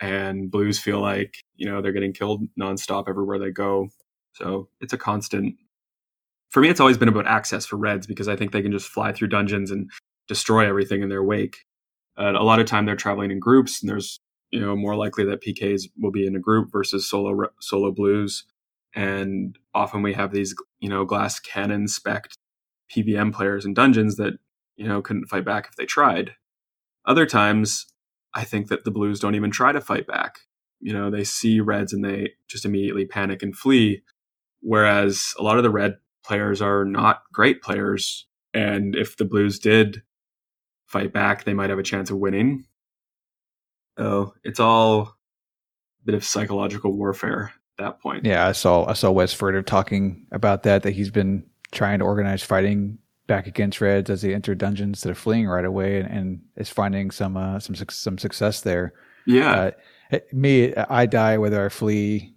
[0.00, 3.88] And Blues feel like, you know, they're getting killed nonstop everywhere they go.
[4.34, 5.54] So it's a constant.
[6.52, 8.88] For me, it's always been about access for Reds because I think they can just
[8.88, 9.90] fly through dungeons and
[10.28, 11.64] destroy everything in their wake.
[12.16, 15.42] A lot of time they're traveling in groups, and there's you know more likely that
[15.42, 18.44] PKs will be in a group versus solo solo blues
[18.94, 22.28] and often we have these you know glass cannon spec
[22.94, 24.34] PVM players in dungeons that
[24.76, 26.34] you know couldn't fight back if they tried.
[27.06, 27.86] Other times,
[28.34, 30.40] I think that the blues don't even try to fight back.
[30.80, 34.02] You know, they see reds and they just immediately panic and flee.
[34.60, 39.58] Whereas a lot of the red players are not great players, and if the blues
[39.58, 40.02] did
[40.86, 42.64] fight back, they might have a chance of winning.
[43.96, 48.24] Oh, it's all a bit of psychological warfare at that point.
[48.24, 52.04] Yeah, I saw I saw Wes Furter talking about that that he's been trying to
[52.04, 56.08] organize fighting back against Reds as they enter dungeons that are fleeing right away and,
[56.08, 58.94] and is finding some uh, some some success there.
[59.26, 59.70] Yeah,
[60.12, 62.31] uh, me, I die whether I flee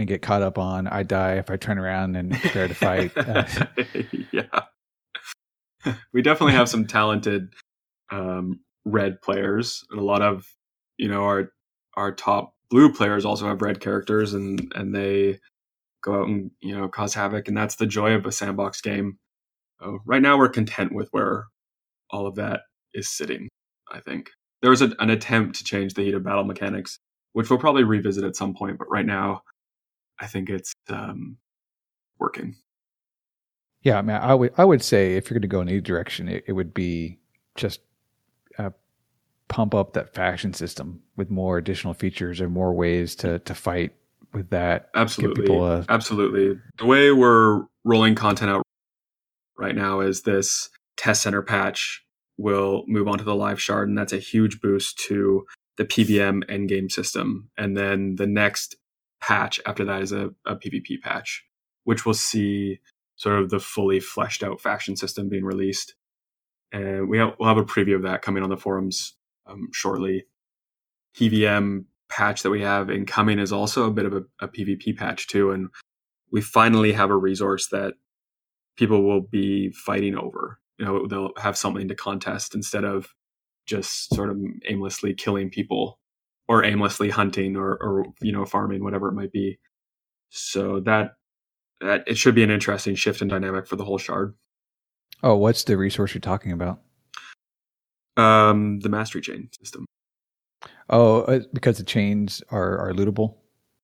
[0.00, 0.86] and get caught up on.
[0.86, 3.12] I die if I turn around and prepare to fight.
[3.16, 3.44] Uh,
[4.32, 4.60] yeah,
[6.12, 7.52] we definitely have some talented
[8.10, 10.46] um, red players and a lot of
[10.96, 11.52] you know our
[11.96, 15.38] our top blue players also have red characters and and they
[16.02, 19.18] go out and you know cause havoc and that's the joy of a sandbox game
[19.80, 21.44] so right now we're content with where
[22.10, 22.62] all of that
[22.94, 23.48] is sitting
[23.92, 24.30] i think
[24.62, 26.98] there was a, an attempt to change the heat of battle mechanics
[27.34, 29.42] which we'll probably revisit at some point but right now
[30.20, 31.36] i think it's um,
[32.18, 32.54] working
[33.82, 35.80] yeah i mean i would i would say if you're going to go in any
[35.80, 37.18] direction it, it would be
[37.56, 37.80] just
[38.58, 38.70] uh,
[39.48, 43.92] pump up that faction system with more additional features or more ways to to fight
[44.32, 44.90] with that.
[44.94, 46.58] Absolutely, people, uh, absolutely.
[46.78, 48.62] The way we're rolling content out
[49.58, 52.04] right now is this test center patch
[52.38, 56.44] will move on to the live shard, and that's a huge boost to the PVM
[56.44, 57.50] endgame system.
[57.56, 58.76] And then the next
[59.20, 61.44] patch after that is a, a PvP patch,
[61.84, 62.80] which will see
[63.16, 65.94] sort of the fully fleshed out faction system being released.
[66.72, 69.14] And we have, we'll have a preview of that coming on the forums
[69.46, 70.24] um, shortly.
[71.16, 75.28] PVM patch that we have incoming is also a bit of a, a PvP patch
[75.28, 75.68] too, and
[76.32, 77.94] we finally have a resource that
[78.76, 80.58] people will be fighting over.
[80.78, 83.14] You know, they'll have something to contest instead of
[83.66, 85.99] just sort of aimlessly killing people
[86.50, 89.60] or aimlessly hunting or, or you know farming, whatever it might be.
[90.30, 91.12] So that
[91.80, 94.34] that it should be an interesting shift in dynamic for the whole shard.
[95.22, 96.80] Oh, what's the resource you're talking about?
[98.16, 99.86] Um, the mastery chain system.
[100.88, 103.36] Oh, uh, because the chains are are lootable.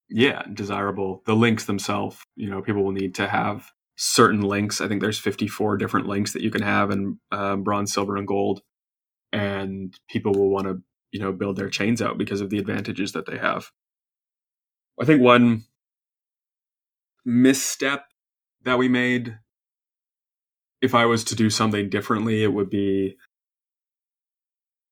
[0.08, 1.22] Yeah, desirable.
[1.24, 4.80] The links themselves, you know, people will need to have certain links.
[4.80, 8.26] I think there's 54 different links that you can have in um, bronze, silver, and
[8.26, 8.60] gold,
[9.32, 13.12] and people will want to, you know, build their chains out because of the advantages
[13.12, 13.70] that they have.
[15.00, 15.64] I think one
[17.24, 18.06] misstep
[18.64, 19.38] that we made,
[20.80, 23.16] if I was to do something differently, it would be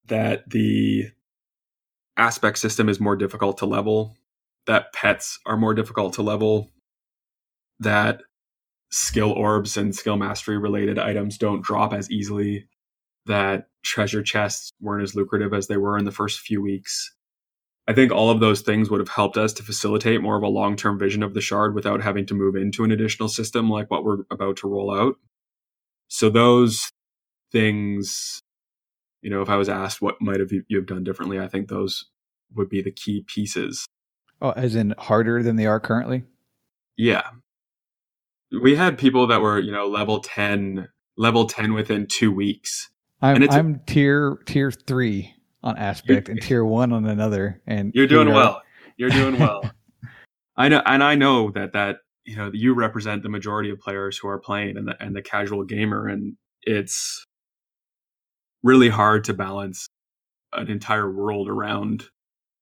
[0.07, 1.05] that the
[2.17, 4.17] aspect system is more difficult to level,
[4.67, 6.71] that pets are more difficult to level,
[7.81, 8.23] that
[8.91, 12.69] skill orbs and skill mastery related items don't drop as easily,
[13.27, 17.15] that treasure chests weren't as lucrative as they were in the first few weeks.
[17.87, 20.49] I think all of those things would have helped us to facilitate more of a
[20.49, 23.91] long term vision of the shard without having to move into an additional system like
[23.91, 25.17] what we're about to roll out.
[26.09, 26.91] So, those
[27.53, 28.43] things
[29.25, 31.69] you know, if I was asked what might have you, have done differently, I think
[31.69, 32.05] those
[32.55, 33.87] would be the key pieces.
[34.41, 36.25] Oh, as in harder than they are currently?
[36.99, 37.31] Yeah.
[38.63, 42.91] We had people that were, you know, level 10, level 10 within 2 weeks.
[43.25, 48.29] I'm I'm tier tier 3 on aspect and tier 1 on another and You're doing
[48.29, 48.63] well.
[48.97, 49.71] You're doing well.
[50.57, 54.19] I know and I know that that you know you represent the majority of players
[54.19, 57.25] who are playing and the and the casual gamer and it's
[58.63, 59.89] really hard to balance
[60.53, 62.05] an entire world around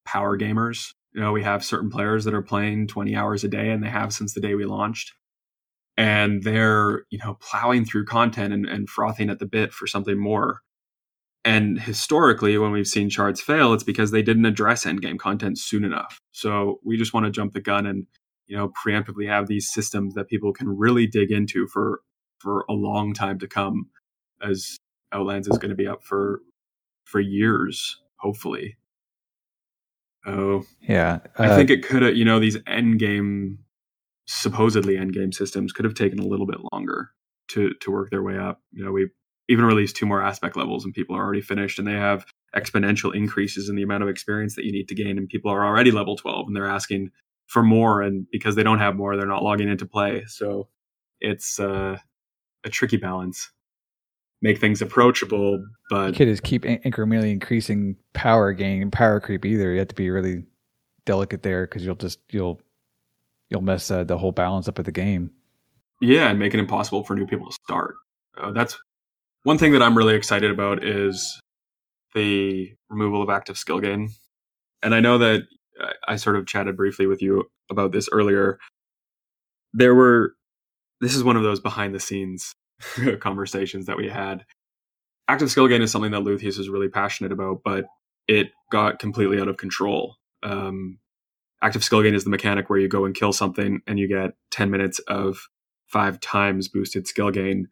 [0.05, 0.93] power gamers.
[1.13, 3.89] You know, we have certain players that are playing 20 hours a day and they
[3.89, 5.13] have since the day we launched.
[5.97, 10.19] And they're you know plowing through content and, and frothing at the bit for something
[10.19, 10.61] more.
[11.45, 15.85] And historically when we've seen shards fail it's because they didn't address endgame content soon
[15.85, 16.21] enough.
[16.33, 18.07] So we just want to jump the gun and
[18.47, 22.01] you know preemptively have these systems that people can really dig into for
[22.39, 23.91] for a long time to come
[24.43, 24.77] as
[25.13, 26.41] outlands is going to be up for
[27.05, 28.77] for years hopefully.
[30.25, 33.59] Oh yeah uh, i think it could have you know these end game
[34.27, 37.11] supposedly end game systems could have taken a little bit longer
[37.49, 38.61] to to work their way up.
[38.73, 39.09] You know we
[39.49, 42.25] even released two more aspect levels and people are already finished and they have
[42.57, 45.67] exponential increases in the amount of experience that you need to gain and people are
[45.67, 47.11] already level 12 and they're asking
[47.47, 50.25] for more and because they don't have more they're not logging into play.
[50.27, 50.69] So
[51.21, 51.99] it's uh,
[52.65, 53.51] a tricky balance.
[54.41, 59.73] Make things approachable but you could just keep incrementally increasing power gain power creep either.
[59.73, 60.45] You have to be really
[61.05, 62.61] delicate there because you'll just you'll
[63.53, 65.31] you'll mess uh, the whole balance up of the game
[66.01, 67.95] yeah and make it impossible for new people to start
[68.41, 68.79] uh, that's
[69.45, 71.41] one thing that i'm really excited about is
[72.15, 74.11] the removal of active skill gain
[74.83, 75.43] and i know that
[76.07, 78.59] I sort of chatted briefly with you about this earlier.
[79.73, 80.35] There were,
[81.01, 82.55] this is one of those behind the scenes
[83.21, 84.45] conversations that we had.
[85.29, 87.87] Active skill gain is something that Luthius is really passionate about, but
[88.29, 90.17] it got completely out of control.
[90.43, 90.99] Um,
[91.63, 94.33] active skill gain is the mechanic where you go and kill something and you get
[94.51, 95.49] 10 minutes of
[95.87, 97.69] five times boosted skill gain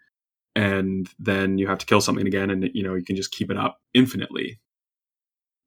[0.55, 3.51] and then you have to kill something again and you know you can just keep
[3.51, 4.59] it up infinitely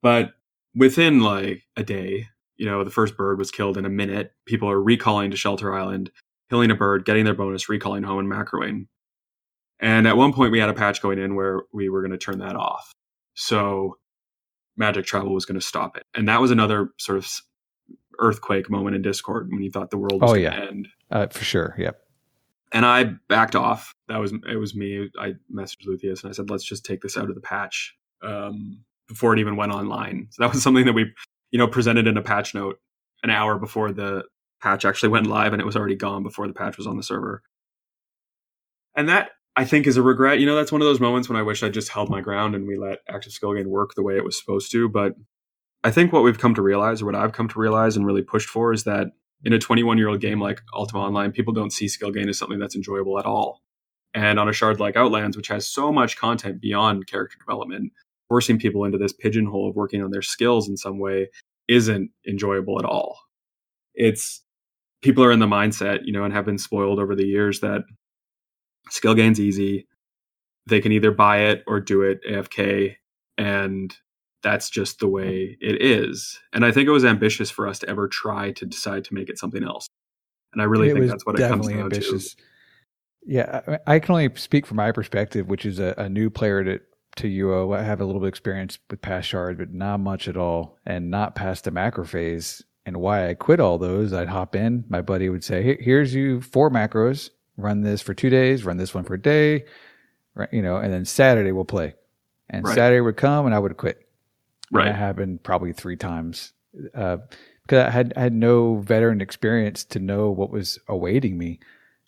[0.04, 0.34] but
[0.76, 4.34] within like a day, you know, the first bird was killed in a minute.
[4.46, 6.12] People are recalling to Shelter Island,
[6.50, 8.88] killing a bird, getting their bonus, recalling home, and macroing.
[9.80, 12.18] And at one point, we had a patch going in where we were going to
[12.18, 12.92] turn that off.
[13.34, 13.98] So
[14.78, 16.04] magic travel was going to stop it.
[16.14, 17.30] And that was another sort of
[18.20, 20.88] earthquake moment in Discord when you thought the world was oh, going to end.
[21.12, 21.76] Uh, for sure.
[21.78, 22.00] Yep.
[22.72, 23.94] And I backed off.
[24.08, 24.56] That was it.
[24.58, 25.10] Was me.
[25.20, 28.84] I messaged Luthius and I said, "Let's just take this out of the patch." Um,
[29.08, 30.28] before it even went online.
[30.32, 31.14] So that was something that we,
[31.52, 32.80] you know, presented in a patch note
[33.24, 34.24] an hour before the
[34.62, 37.04] patch actually went live and it was already gone before the patch was on the
[37.04, 37.42] server.
[38.96, 40.40] And that I think is a regret.
[40.40, 42.56] You know, that's one of those moments when I wish I just held my ground
[42.56, 44.90] and we let active skill gain work the way it was supposed to.
[44.90, 45.16] But
[45.84, 48.22] I think what we've come to realize, or what I've come to realize and really
[48.22, 49.08] pushed for, is that
[49.44, 52.38] in a 21 year old game like Ultima Online, people don't see skill gain as
[52.38, 53.62] something that's enjoyable at all.
[54.14, 57.92] And on a shard like Outlands, which has so much content beyond character development,
[58.30, 61.30] forcing people into this pigeonhole of working on their skills in some way
[61.68, 63.18] isn't enjoyable at all.
[63.96, 64.44] It's
[65.02, 67.82] people are in the mindset, you know, and have been spoiled over the years that
[68.90, 69.88] skill gain's easy.
[70.68, 72.96] They can either buy it or do it AFK.
[73.38, 73.94] And
[74.44, 76.40] that's just the way it is.
[76.52, 79.30] And I think it was ambitious for us to ever try to decide to make
[79.30, 79.88] it something else.
[80.52, 82.36] And I really it think that's what it comes down ambitious.
[82.36, 82.44] to.
[83.26, 86.80] Yeah, I can only speak from my perspective, which is a, a new player to
[87.16, 87.78] to UO.
[87.78, 90.78] I have a little bit of experience with past shard, but not much at all,
[90.86, 92.64] and not past the macro phase.
[92.86, 94.84] And why I quit all those, I'd hop in.
[94.90, 97.30] My buddy would say, "Here's you four macros.
[97.56, 98.66] Run this for two days.
[98.66, 99.66] Run this one for a day.
[100.36, 101.94] Right, you know, and then Saturday we'll play."
[102.50, 102.76] And right.
[102.76, 104.03] Saturday would come, and I would quit.
[104.74, 106.54] Right, and that happened probably three times.
[106.94, 107.18] Uh,
[107.64, 111.60] because I had I had no veteran experience to know what was awaiting me.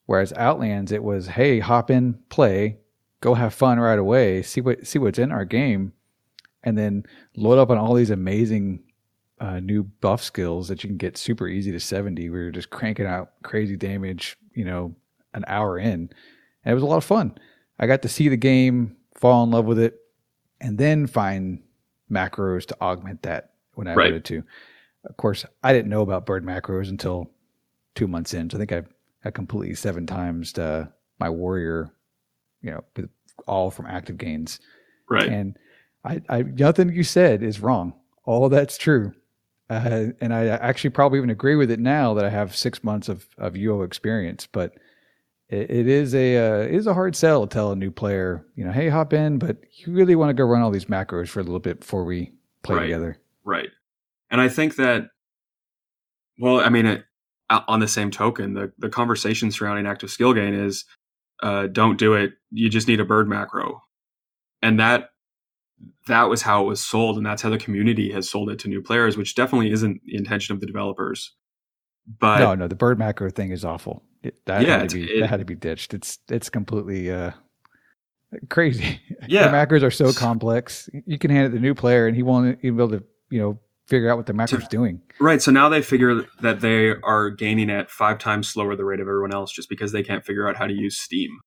[0.05, 2.77] Whereas Outlands, it was, "Hey, hop in, play,
[3.21, 5.93] go have fun right away, see what see what's in our game,
[6.63, 7.05] and then
[7.37, 8.83] load up on all these amazing
[9.39, 12.69] uh, new buff skills that you can get super easy to 70 we were just
[12.69, 14.95] cranking out crazy damage you know
[15.33, 16.09] an hour in.
[16.63, 17.37] And it was a lot of fun.
[17.77, 19.99] I got to see the game fall in love with it
[20.61, 21.61] and then find
[22.11, 24.11] macros to augment that when i right.
[24.11, 24.43] wanted to
[25.05, 27.29] of course i didn't know about bird macros until
[27.95, 28.83] two months in so i think i,
[29.23, 30.87] I completely seven times uh,
[31.19, 31.91] my warrior
[32.65, 33.09] you know, with
[33.47, 34.59] all from active gains.
[35.09, 35.29] Right.
[35.29, 35.57] And
[36.03, 37.93] I, I nothing you said is wrong.
[38.25, 39.13] All that's true.
[39.69, 43.07] Uh, and I actually probably even agree with it now that I have six months
[43.07, 44.73] of, of UO experience, but
[45.55, 48.45] it, it is a uh, it is a hard sell to tell a new player,
[48.55, 51.29] you know, hey, hop in, but you really want to go run all these macros
[51.29, 52.33] for a little bit before we
[52.63, 52.83] play right.
[52.83, 53.19] together.
[53.43, 53.69] Right.
[54.29, 55.09] And I think that,
[56.39, 57.05] well, I mean, it,
[57.49, 60.85] on the same token, the, the conversation surrounding active skill gain is
[61.43, 62.33] uh, don't do it.
[62.51, 63.83] You just need a bird macro.
[64.61, 65.09] And that
[66.07, 68.67] that was how it was sold, and that's how the community has sold it to
[68.67, 71.33] new players, which definitely isn't the intention of the developers.
[72.07, 74.03] But no, no, the bird macro thing is awful.
[74.23, 75.93] It, that yeah, had to be it, that had to be ditched.
[75.93, 77.31] It's it's completely uh,
[78.49, 78.99] crazy.
[79.27, 80.87] Yeah, the macros are so complex.
[81.07, 83.03] You can hand it to the new player, and he won't even be able to
[83.31, 85.01] you know figure out what the macro's So- doing.
[85.19, 85.41] Right.
[85.41, 89.07] So now they figure that they are gaining at five times slower the rate of
[89.07, 91.39] everyone else just because they can't figure out how to use Steam.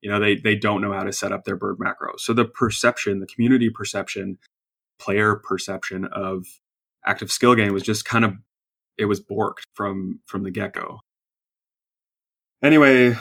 [0.00, 2.14] You know, they they don't know how to set up their bird macro.
[2.16, 4.38] So the perception, the community perception,
[4.98, 6.46] player perception of
[7.04, 8.34] active skill gain was just kind of
[9.00, 11.00] it was borked from from the get go.
[12.62, 13.16] Anyway,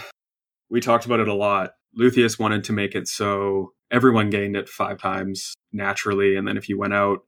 [0.69, 1.71] we talked about it a lot.
[1.97, 6.67] Luthius wanted to make it so everyone gained it five times naturally, and then if
[6.67, 7.19] you went out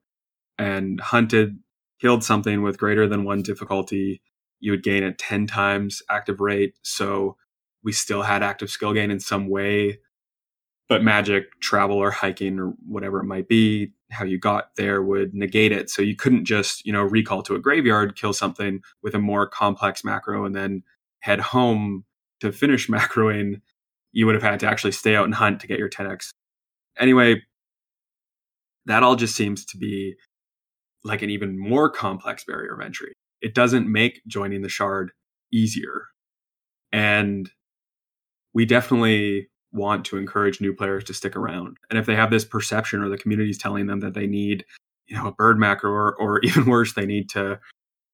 [0.58, 1.58] and hunted
[2.00, 4.20] killed something with greater than one difficulty,
[4.60, 6.74] you would gain it 10 times active rate.
[6.82, 7.36] So
[7.82, 10.00] we still had active skill gain in some way,
[10.88, 15.34] but magic, travel, or hiking, or whatever it might be, how you got there would
[15.34, 15.90] negate it.
[15.90, 19.46] So you couldn't just, you know, recall to a graveyard, kill something with a more
[19.46, 20.82] complex macro, and then
[21.20, 22.04] head home
[22.40, 23.60] to finish macroing.
[24.12, 26.30] You would have had to actually stay out and hunt to get your 10x.
[26.98, 27.42] Anyway,
[28.86, 30.14] that all just seems to be
[31.04, 33.14] like an even more complex barrier of entry.
[33.40, 35.12] It doesn't make joining the shard
[35.52, 36.06] easier.
[36.92, 37.50] And
[38.54, 41.78] we definitely want to encourage new players to stick around.
[41.90, 44.64] And if they have this perception or the community is telling them that they need,
[45.06, 47.58] you know, a bird macro or, or even worse, they need to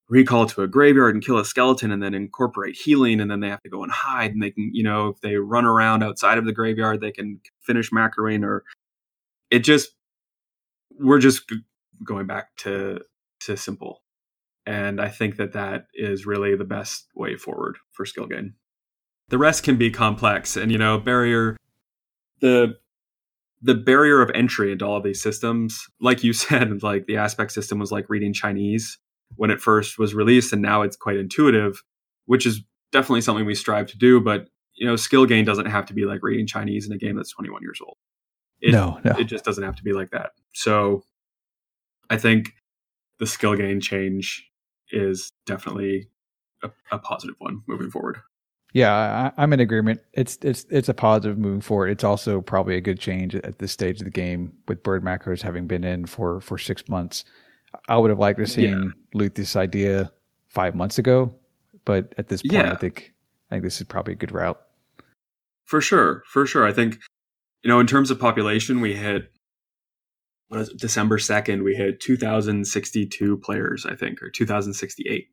[0.09, 3.49] recall to a graveyard and kill a skeleton and then incorporate healing and then they
[3.49, 6.39] have to go and hide and they can, you know, if they run around outside
[6.39, 8.65] of the graveyard, they can finish macroing or
[9.51, 9.91] it just
[10.99, 11.53] we're just
[12.05, 13.01] going back to
[13.41, 14.03] to simple
[14.67, 18.55] and i think that that is really the best way forward for skill gain
[19.29, 21.57] the rest can be complex and you know barrier
[22.41, 22.75] the
[23.61, 27.53] the barrier of entry into all of these systems like you said like the aspect
[27.53, 28.99] system was like reading chinese
[29.37, 31.83] when it first was released and now it's quite intuitive
[32.27, 32.63] which is
[32.93, 36.05] definitely something we strive to do but you know skill gain doesn't have to be
[36.05, 37.97] like reading chinese in a game that's 21 years old
[38.61, 39.13] it, no, no.
[39.13, 40.31] it just doesn't have to be like that.
[40.53, 41.05] So
[42.11, 42.53] I think
[43.19, 44.45] the skill gain change
[44.91, 46.09] is definitely
[46.63, 48.19] a, a positive one moving forward.
[48.75, 48.93] Yeah,
[49.37, 50.01] I, I'm in agreement.
[50.13, 51.89] It's it's it's a positive moving forward.
[51.89, 55.41] It's also probably a good change at this stage of the game with bird macros
[55.41, 57.25] having been in for for six months.
[57.89, 60.13] I would have liked to seen Luthius idea
[60.49, 61.35] five months ago,
[61.85, 62.73] but at this point, Yeah.
[62.73, 63.15] I think
[63.51, 64.61] I think this is probably a good route.
[65.65, 66.67] For sure, for sure.
[66.67, 66.99] I think
[67.63, 69.31] you know in terms of population, we hit
[70.49, 75.29] what is it, December second, we hit 2,062 players, I think, or 2,068,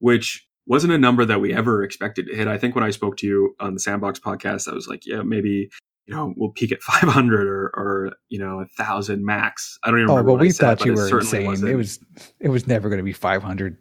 [0.00, 2.48] which wasn't a number that we ever expected to hit.
[2.48, 5.20] I think when I spoke to you on the Sandbox podcast, I was like, yeah,
[5.22, 5.68] maybe
[6.06, 9.78] you know we'll peak at 500 or or you know a thousand max.
[9.84, 10.28] I don't even Oh, remember.
[10.30, 11.46] well, what we said, thought you it were insane.
[11.46, 11.98] wasn't- It was
[12.40, 13.76] it was never going to be 500.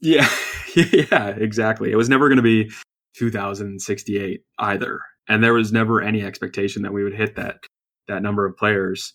[0.00, 0.28] Yeah,
[0.74, 1.92] yeah, exactly.
[1.92, 2.70] It was never going to be
[3.16, 7.58] 2068 either, and there was never any expectation that we would hit that
[8.08, 9.14] that number of players.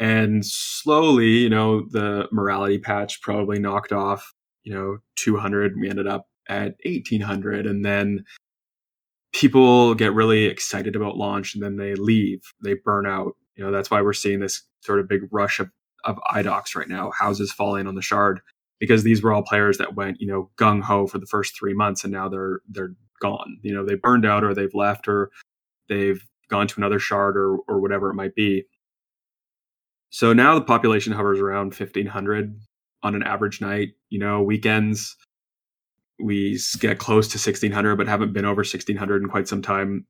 [0.00, 4.33] And slowly, you know, the morality patch probably knocked off,
[4.64, 5.78] you know, 200.
[5.78, 8.24] We ended up at 1800, and then
[9.32, 13.36] people get really excited about launch, and then they leave, they burn out.
[13.56, 15.70] You know, that's why we're seeing this sort of big rush of
[16.04, 18.40] of IDOCs right now, houses falling on the shard
[18.78, 21.74] because these were all players that went, you know, gung ho for the first three
[21.74, 23.58] months, and now they're they're gone.
[23.62, 25.30] You know, they burned out, or they've left, or
[25.88, 28.64] they've gone to another shard, or or whatever it might be.
[30.10, 32.58] So now the population hovers around fifteen hundred
[33.04, 33.90] on an average night.
[34.08, 35.16] You know, weekends
[36.20, 39.62] we get close to sixteen hundred, but haven't been over sixteen hundred in quite some
[39.62, 40.06] time.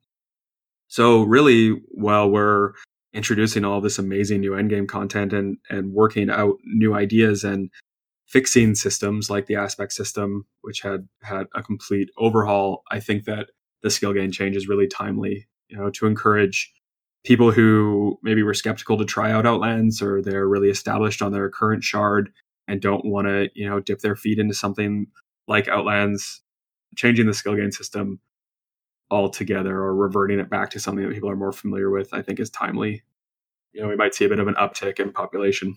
[0.88, 2.72] So really, while we're
[3.12, 7.70] introducing all this amazing new endgame content and and working out new ideas and
[8.26, 13.48] fixing systems like the aspect system, which had had a complete overhaul, I think that
[13.82, 15.46] the skill gain change is really timely.
[15.68, 16.72] You know, to encourage
[17.24, 21.48] people who maybe were skeptical to try out Outlands or they're really established on their
[21.48, 22.30] current shard
[22.68, 25.06] and don't want to, you know, dip their feet into something
[25.46, 26.42] like Outlands,
[26.96, 28.20] changing the skill gain system
[29.10, 32.40] altogether or reverting it back to something that people are more familiar with, I think
[32.40, 33.02] is timely.
[33.72, 35.76] You know, we might see a bit of an uptick in population.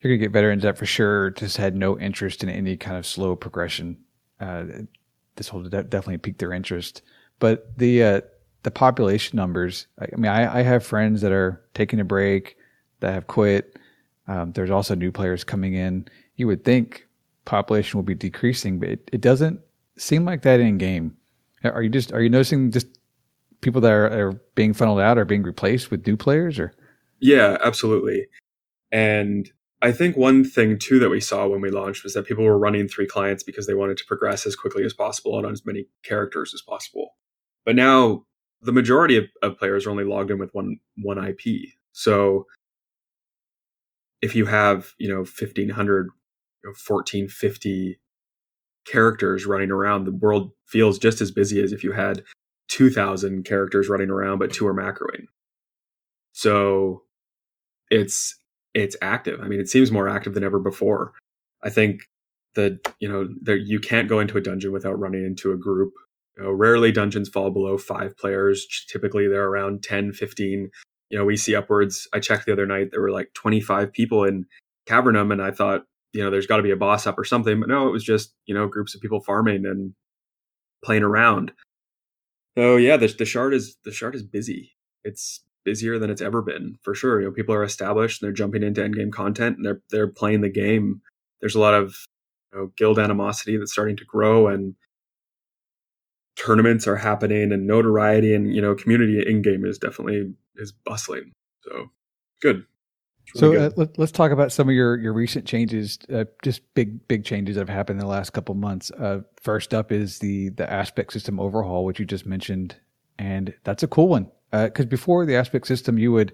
[0.00, 3.06] You're gonna get veterans that for sure just had no interest in any kind of
[3.06, 3.98] slow progression.
[4.40, 4.64] Uh,
[5.36, 7.02] this will de- definitely pique their interest.
[7.38, 8.20] But the uh,
[8.64, 9.86] the population numbers.
[10.00, 12.56] I, mean, I, I have friends that are taking a break,
[13.00, 13.78] that have quit.
[14.26, 16.08] Um, there's also new players coming in.
[16.36, 17.06] You would think
[17.44, 19.60] population will be decreasing, but it, it doesn't
[19.96, 21.16] seem like that in game.
[21.62, 22.86] Are you just are you noticing just
[23.60, 26.72] people that are, are being funneled out are being replaced with new players or?
[27.20, 28.26] Yeah, absolutely.
[28.92, 32.44] And I think one thing too that we saw when we launched was that people
[32.44, 35.52] were running three clients because they wanted to progress as quickly as possible and on
[35.52, 37.16] as many characters as possible.
[37.64, 38.24] But now
[38.60, 41.70] the majority of, of players are only logged in with one one IP.
[41.92, 42.46] So
[44.20, 46.23] if you have you know 1500 you
[46.68, 47.98] know, 1450
[48.86, 50.04] characters running around.
[50.04, 52.22] The world feels just as busy as if you had
[52.68, 55.26] 2000 characters running around but two are macroing.
[56.32, 57.02] So
[57.90, 58.36] it's
[58.74, 59.40] it's active.
[59.40, 61.12] I mean it seems more active than ever before.
[61.62, 62.02] I think
[62.54, 65.92] that you know you can't go into a dungeon without running into a group.
[66.36, 68.66] You know, rarely dungeons fall below five players.
[68.90, 70.70] Typically they're around 10 15
[71.10, 74.24] you know we see upwards i checked the other night there were like 25 people
[74.24, 74.46] in
[74.86, 75.84] cavernum and i thought
[76.14, 78.04] you know there's got to be a boss up or something but no it was
[78.04, 79.94] just you know groups of people farming and
[80.82, 81.52] playing around.
[82.56, 84.72] So yeah the, the shard is the shard is busy.
[85.02, 87.20] It's busier than it's ever been for sure.
[87.20, 90.40] You know people are established and they're jumping into endgame content and they're they're playing
[90.40, 91.02] the game.
[91.40, 91.96] There's a lot of
[92.52, 94.76] you know, guild animosity that's starting to grow and
[96.36, 101.32] tournaments are happening and notoriety and you know community in game is definitely is bustling.
[101.62, 101.90] So
[102.40, 102.64] good
[103.34, 107.06] so uh, let, us talk about some of your your recent changes, uh, just big
[107.08, 108.90] big changes that have happened in the last couple months.
[108.92, 112.76] Uh, first up is the the aspect system overhaul, which you just mentioned,
[113.18, 114.30] and that's a cool one.
[114.50, 116.32] Because uh, before the aspect system, you would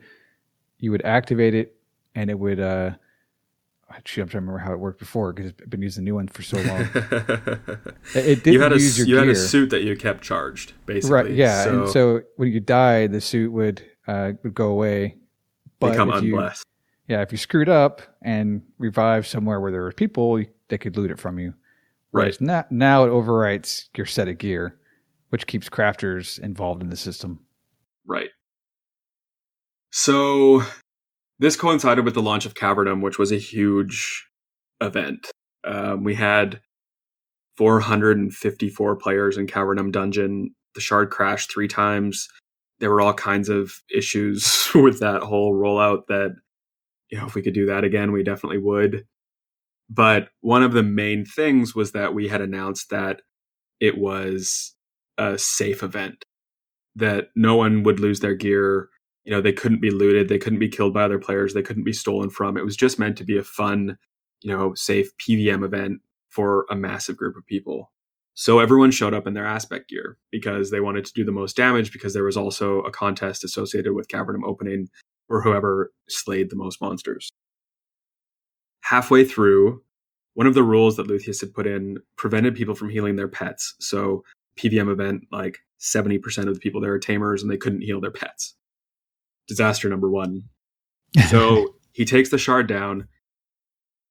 [0.78, 1.76] you would activate it,
[2.14, 2.60] and it would.
[2.60, 2.92] Uh,
[3.90, 6.16] actually, I'm trying to remember how it worked before because I've been using the new
[6.16, 6.80] one for so long.
[8.14, 9.26] it, didn't you had a, use your you gear.
[9.26, 11.14] had a suit that you kept charged, basically.
[11.14, 11.30] Right.
[11.30, 11.64] Yeah.
[11.64, 15.16] So, and so when you die, the suit would uh, would go away.
[15.78, 16.66] But become unblessed.
[17.10, 21.10] Yeah, if you screwed up and revive somewhere where there were people, they could loot
[21.10, 21.54] it from you.
[22.12, 22.40] Right.
[22.40, 24.78] Now, now it overwrites your set of gear,
[25.30, 27.40] which keeps crafters involved in the system.
[28.06, 28.28] Right.
[29.90, 30.62] So
[31.40, 34.28] this coincided with the launch of Cavernum, which was a huge
[34.80, 35.32] event.
[35.64, 36.60] Um, we had
[37.56, 40.54] 454 players in Cavernum Dungeon.
[40.76, 42.28] The shard crashed three times.
[42.78, 46.36] There were all kinds of issues with that whole rollout that
[47.10, 49.04] you know, if we could do that again, we definitely would.
[49.88, 53.22] But one of the main things was that we had announced that
[53.80, 54.74] it was
[55.18, 56.24] a safe event,
[56.94, 58.88] that no one would lose their gear.
[59.24, 61.84] You know, they couldn't be looted, they couldn't be killed by other players, they couldn't
[61.84, 62.56] be stolen from.
[62.56, 63.98] It was just meant to be a fun,
[64.42, 66.00] you know, safe PVM event
[66.30, 67.92] for a massive group of people.
[68.34, 71.56] So everyone showed up in their aspect gear because they wanted to do the most
[71.56, 74.88] damage because there was also a contest associated with Cavernum opening
[75.30, 77.30] or whoever slayed the most monsters.
[78.82, 79.82] Halfway through,
[80.34, 83.74] one of the rules that Luthius had put in prevented people from healing their pets.
[83.80, 84.24] So
[84.58, 88.10] PVM event, like 70% of the people there are tamers and they couldn't heal their
[88.10, 88.54] pets.
[89.48, 90.42] Disaster number one.
[91.28, 93.08] So he takes the shard down.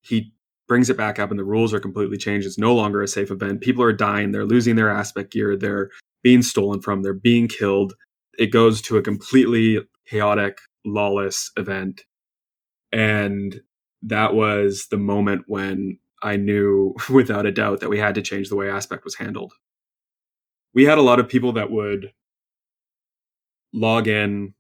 [0.02, 0.34] He
[0.68, 2.48] brings it back up and the rules are completely changed.
[2.48, 3.62] It's no longer a safe event.
[3.62, 4.32] People are dying.
[4.32, 5.58] They're losing their aspect gear.
[5.58, 5.90] They're
[6.24, 7.02] being stolen from.
[7.02, 7.94] They're being killed.
[8.38, 12.02] It goes to a completely chaotic lawless event.
[12.92, 13.62] And
[14.04, 18.50] that was the moment when I knew without a doubt that we had to change
[18.50, 19.54] the way aspect was handled.
[20.74, 22.12] We had a lot of people that would
[23.74, 24.54] log in,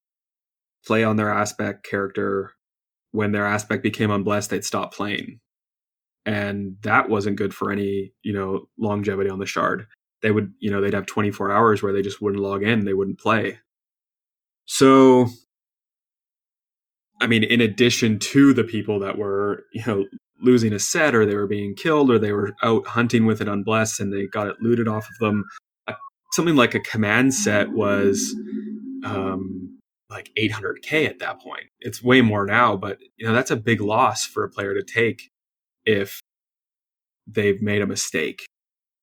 [0.85, 2.53] play on their aspect character.
[3.11, 5.39] When their aspect became unblessed, they'd stop playing.
[6.25, 9.87] And that wasn't good for any, you know, longevity on the shard.
[10.21, 12.93] They would, you know, they'd have 24 hours where they just wouldn't log in, they
[12.93, 13.59] wouldn't play.
[14.65, 15.27] So
[17.21, 20.05] I mean, in addition to the people that were, you know,
[20.41, 23.47] losing a set or they were being killed or they were out hunting with it
[23.47, 25.43] unblessed and they got it looted off of them,
[26.33, 28.35] something like a command set was
[29.03, 31.65] um, like 800k at that point.
[31.79, 34.83] It's way more now, but you know that's a big loss for a player to
[34.83, 35.29] take
[35.85, 36.19] if
[37.27, 38.45] they've made a mistake.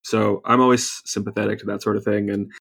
[0.03, 2.51] So I'm always sympathetic to that sort of thing, and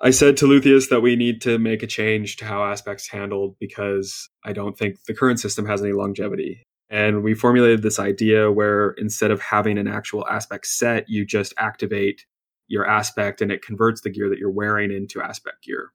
[0.00, 3.56] I said to Luthius that we need to make a change to how aspects handled
[3.58, 6.62] because I don't think the current system has any longevity.
[6.90, 11.54] And we formulated this idea where instead of having an actual aspect set, you just
[11.56, 12.26] activate
[12.68, 15.92] your aspect and it converts the gear that you're wearing into aspect gear.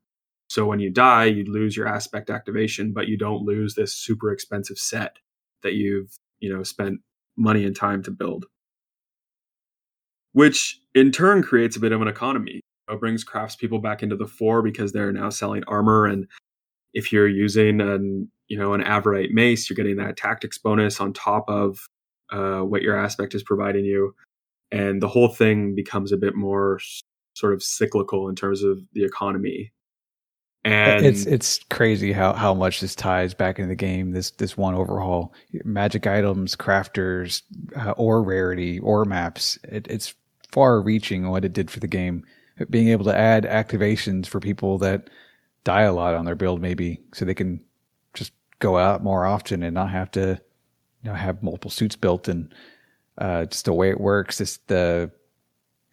[0.49, 4.31] So when you die, you lose your aspect activation, but you don't lose this super
[4.31, 5.17] expensive set
[5.63, 7.01] that you've, you know, spent
[7.37, 8.45] money and time to build.
[10.33, 12.60] Which in turn creates a bit of an economy
[12.99, 16.05] brings craftspeople back into the fore because they're now selling armor.
[16.05, 16.27] And
[16.93, 21.13] if you're using an you know an avirite mace you're getting that tactics bonus on
[21.13, 21.87] top of
[22.31, 24.15] uh, what your aspect is providing you.
[24.71, 26.79] And the whole thing becomes a bit more
[27.33, 29.71] sort of cyclical in terms of the economy.
[30.63, 34.55] And it's it's crazy how how much this ties back into the game this this
[34.55, 35.33] one overhaul.
[35.65, 37.41] Magic items crafters
[37.75, 40.13] uh, or rarity or maps it, it's
[40.51, 42.23] far reaching what it did for the game
[42.69, 45.09] being able to add activations for people that
[45.63, 47.61] die a lot on their build, maybe, so they can
[48.13, 50.39] just go out more often and not have to,
[51.03, 52.53] you know, have multiple suits built and
[53.17, 55.11] uh, just the way it works, just the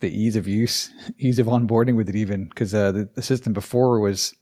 [0.01, 3.53] the ease of use, ease of onboarding with it, even because uh, the, the system
[3.53, 4.35] before was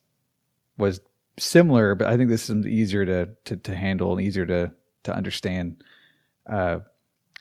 [0.78, 1.00] was
[1.38, 4.72] similar, but I think this is easier to to, to handle and easier to
[5.04, 5.82] to understand.
[6.48, 6.80] Uh,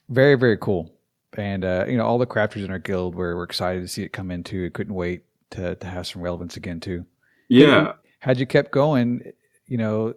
[0.09, 0.94] very very cool,
[1.37, 4.03] and uh, you know all the crafters in our guild were, were excited to see
[4.03, 4.63] it come into.
[4.63, 7.05] It, couldn't wait to to have some relevance again too.
[7.49, 9.31] Yeah, had you kept going,
[9.67, 10.13] you know,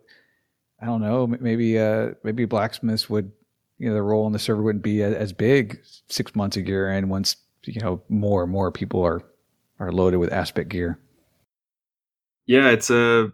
[0.81, 3.33] I don't know, maybe uh maybe blacksmiths would
[3.79, 6.91] you know the role in the server wouldn't be as big six months a year,
[6.91, 9.23] and once you know more and more people are
[9.79, 10.99] are loaded with aspect gear.
[12.47, 13.33] Yeah, it's a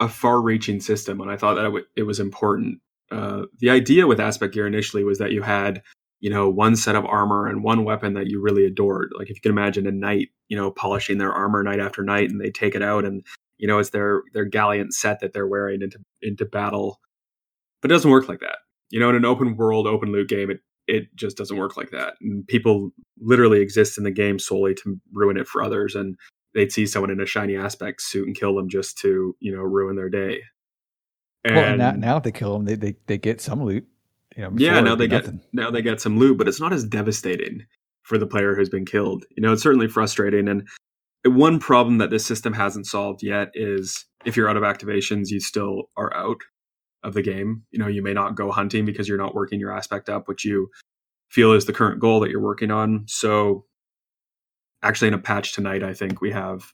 [0.00, 2.80] a far-reaching system, and I thought that it, w- it was important.
[3.10, 5.82] Uh, the idea with aspect gear initially was that you had
[6.20, 9.12] you know one set of armor and one weapon that you really adored.
[9.16, 12.30] Like if you can imagine a knight, you know, polishing their armor night after night,
[12.30, 13.24] and they take it out and
[13.58, 17.00] you know it's their their gallant set that they're wearing into into battle.
[17.80, 18.58] But it doesn't work like that.
[18.90, 21.90] You know, in an open world, open loot game, it it just doesn't work like
[21.90, 22.14] that.
[22.20, 22.90] And people
[23.20, 25.94] literally exist in the game solely to ruin it for others.
[25.94, 26.16] And
[26.54, 29.62] they'd see someone in a shiny aspect suit and kill them just to, you know,
[29.62, 30.40] ruin their day.
[31.44, 33.86] And well, now, now if they kill them, they, they, they get some loot.
[34.38, 35.38] You know, yeah, now they nothing.
[35.38, 37.66] get now they get some loot, but it's not as devastating
[38.04, 39.24] for the player who's been killed.
[39.36, 40.46] You know, it's certainly frustrating.
[40.46, 40.68] And
[41.26, 45.40] one problem that this system hasn't solved yet is if you're out of activations, you
[45.40, 46.36] still are out
[47.02, 47.64] of the game.
[47.72, 50.44] You know, you may not go hunting because you're not working your aspect up, which
[50.44, 50.70] you
[51.28, 53.06] feel is the current goal that you're working on.
[53.08, 53.64] So,
[54.84, 56.72] actually, in a patch tonight, I think we have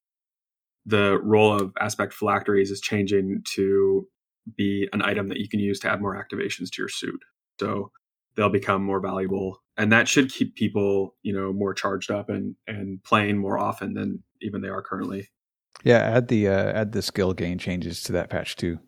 [0.84, 4.06] the role of aspect phylacteries is changing to
[4.54, 7.20] be an item that you can use to add more activations to your suit.
[7.60, 7.90] So
[8.36, 12.56] they'll become more valuable, and that should keep people, you know, more charged up and
[12.66, 15.28] and playing more often than even they are currently.
[15.82, 18.78] Yeah, add the uh, add the skill gain changes to that patch too.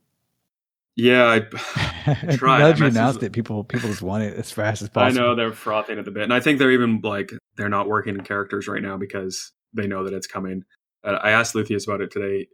[0.97, 1.41] Yeah, I,
[2.37, 2.59] tried.
[2.61, 5.23] now that you announced it, people people just want it as fast as possible.
[5.23, 7.87] I know they're frothing at the bit, and I think they're even like they're not
[7.87, 10.65] working in characters right now because they know that it's coming.
[11.05, 12.49] Uh, I asked Luthius about it today.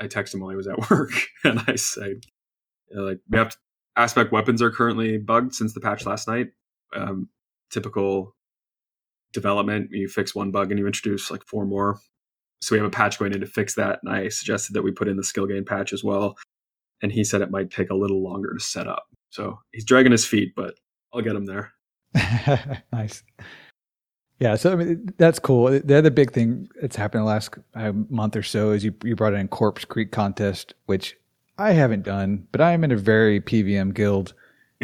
[0.00, 1.12] I texted him while he was at work,
[1.44, 2.24] and I said,
[2.90, 3.56] you know, like we have to,
[3.96, 6.48] aspect weapons are currently bugged since the patch last night.
[6.94, 7.28] Um,
[7.70, 8.34] typical
[9.32, 11.98] development, you fix one bug and you introduce like four more.
[12.60, 14.90] So we have a patch going in to fix that, and I suggested that we
[14.90, 16.36] put in the skill gain patch as well
[17.04, 19.04] and he said it might take a little longer to set up.
[19.28, 20.74] So he's dragging his feet, but
[21.12, 21.72] I'll get him there.
[22.92, 23.22] nice.
[24.40, 25.78] Yeah, so I mean that's cool.
[25.80, 29.14] The other big thing that's happened the last uh, month or so is you you
[29.14, 31.16] brought in Corpse Creek contest, which
[31.58, 34.34] I haven't done, but I am in a very PVM guild,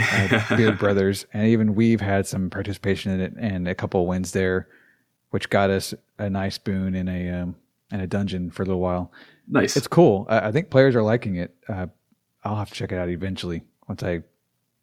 [0.01, 4.33] uh, Beard Brothers, and even we've had some participation in it and a couple wins
[4.33, 4.69] there,
[5.31, 7.57] which got us a nice boon in a um,
[7.91, 9.11] in a dungeon for a little while.
[9.49, 9.77] Nice.
[9.77, 10.27] It's cool.
[10.29, 11.55] I, I think players are liking it.
[11.69, 11.87] Uh,
[12.45, 14.23] I'll have to check it out eventually once I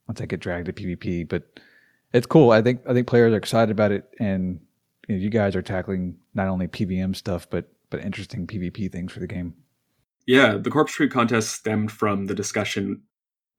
[0.07, 1.27] once I get dragged to PvP.
[1.27, 1.59] But
[2.13, 2.51] it's cool.
[2.51, 4.59] I think I think players are excited about it, and
[5.07, 9.13] you, know, you guys are tackling not only PVM stuff but but interesting PvP things
[9.13, 9.53] for the game.
[10.27, 13.03] Yeah, the Corpse Creek contest stemmed from the discussion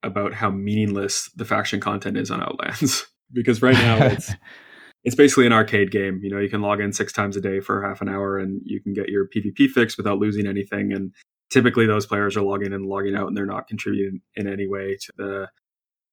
[0.03, 3.05] about how meaningless the faction content is on Outlands.
[3.33, 4.31] because right now it's
[5.03, 6.19] it's basically an arcade game.
[6.23, 8.61] You know, you can log in six times a day for half an hour and
[8.63, 10.93] you can get your PvP fix without losing anything.
[10.93, 11.13] And
[11.49, 14.67] typically those players are logging in and logging out and they're not contributing in any
[14.67, 15.47] way to the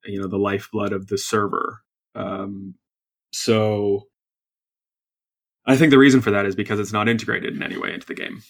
[0.05, 1.83] you know the lifeblood of the server
[2.15, 2.75] um,
[3.33, 4.05] so
[5.67, 8.07] i think the reason for that is because it's not integrated in any way into
[8.07, 8.43] the game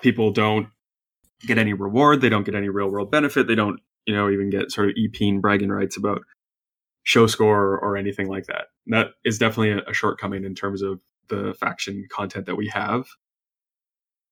[0.00, 0.68] people don't
[1.46, 4.50] get any reward they don't get any real world benefit they don't you know even
[4.50, 6.22] get sort of ep bragging rights about
[7.04, 11.00] show score or anything like that that is definitely a, a shortcoming in terms of
[11.28, 13.06] the faction content that we have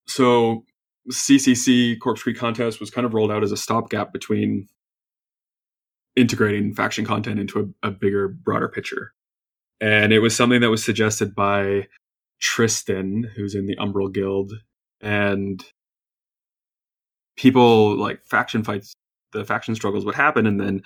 [0.06, 0.64] so
[1.10, 4.68] CCC Corpse Creek contest was kind of rolled out as a stopgap between
[6.16, 9.12] integrating faction content into a, a, bigger, broader picture.
[9.80, 11.86] And it was something that was suggested by
[12.40, 14.52] Tristan, who's in the Umbral Guild,
[15.00, 15.64] and
[17.40, 18.92] people like faction fights,
[19.32, 20.82] the faction struggles would happen, and then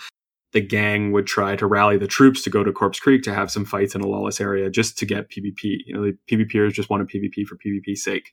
[0.53, 3.51] the gang would try to rally the troops to go to Corpse Creek to have
[3.51, 5.79] some fights in a lawless area just to get PvP.
[5.85, 8.33] You know, the PvPers just wanted PvP for PvP's sake.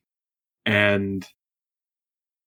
[0.68, 1.26] And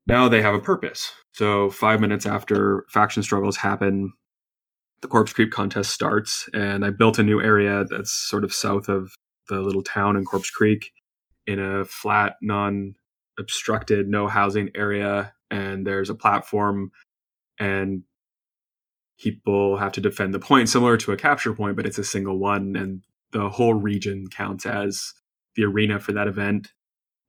[0.06, 1.10] now they have a purpose.
[1.32, 4.12] So five minutes after faction struggles happen,
[5.02, 8.88] the Corpse Creek contest starts, and I built a new area that's sort of south
[8.88, 9.10] of
[9.48, 10.92] the little town in Corpse Creek
[11.48, 12.94] in a flat, non
[13.40, 15.32] obstructed, no housing area.
[15.54, 16.90] And there's a platform,
[17.60, 18.02] and
[19.20, 22.38] people have to defend the point, similar to a capture point, but it's a single
[22.40, 22.74] one.
[22.74, 25.12] And the whole region counts as
[25.54, 26.72] the arena for that event.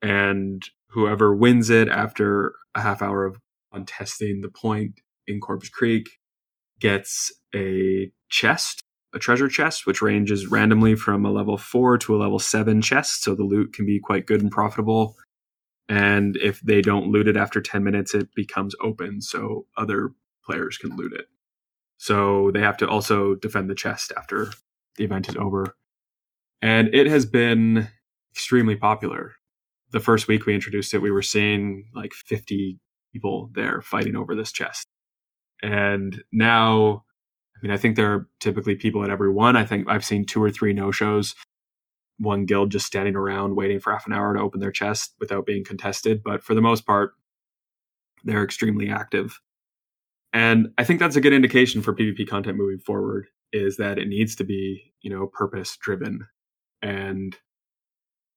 [0.02, 3.38] And whoever wins it after a half hour of
[3.72, 6.18] on testing the point in Corpse Creek
[6.80, 8.82] gets a chest,
[9.14, 13.24] a treasure chest, which ranges randomly from a level four to a level seven chest.
[13.24, 15.16] So the loot can be quite good and profitable.
[15.88, 20.12] And if they don't loot it after 10 minutes, it becomes open so other
[20.44, 21.28] players can loot it.
[21.98, 24.52] So they have to also defend the chest after
[24.98, 25.76] the event is over.
[26.62, 27.88] And it has been
[28.34, 29.34] extremely popular.
[29.92, 32.80] The first week we introduced it, we were seeing like 50
[33.14, 34.88] people there fighting over this chest.
[35.62, 37.06] And now,
[37.56, 39.56] I mean, I think there are typically people at every one.
[39.56, 41.36] I think I've seen two or three no shows
[42.18, 45.46] one guild just standing around waiting for half an hour to open their chest without
[45.46, 46.24] being contested.
[46.24, 47.14] But for the most part,
[48.24, 49.40] they're extremely active.
[50.34, 54.08] And I think that's a good indication for PvP content moving forward is that it
[54.08, 56.28] needs to be, you know, purpose driven.
[56.82, 57.38] And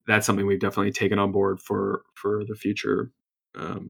[0.06, 3.10] that's something we've definitely taken on board for for the future
[3.56, 3.88] um,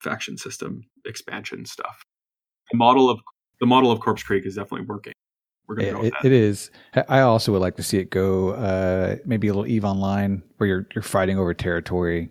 [0.00, 2.02] faction system expansion stuff.
[2.70, 3.20] The model of
[3.60, 5.14] the model of Corpse Creek is definitely working
[5.66, 6.70] we're going to go it, it is.
[7.08, 10.68] I also would like to see it go uh, maybe a little Eve Online where
[10.68, 12.30] you're you're fighting over territory,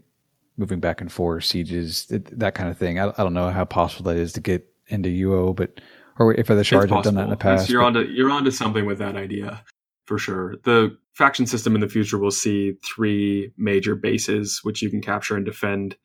[0.58, 3.00] moving back and forth, sieges, that kind of thing.
[3.00, 5.82] I, I don't know how possible that is to get into UO, but
[6.20, 7.70] or if other shards have done that in the past.
[7.70, 9.64] you're but, onto you're onto something with that idea
[10.06, 10.56] for sure.
[10.64, 15.36] The faction system in the future will see three major bases which you can capture
[15.36, 15.96] and defend,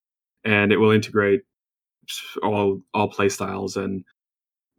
[0.45, 1.43] and it will integrate
[2.43, 4.05] all all play styles and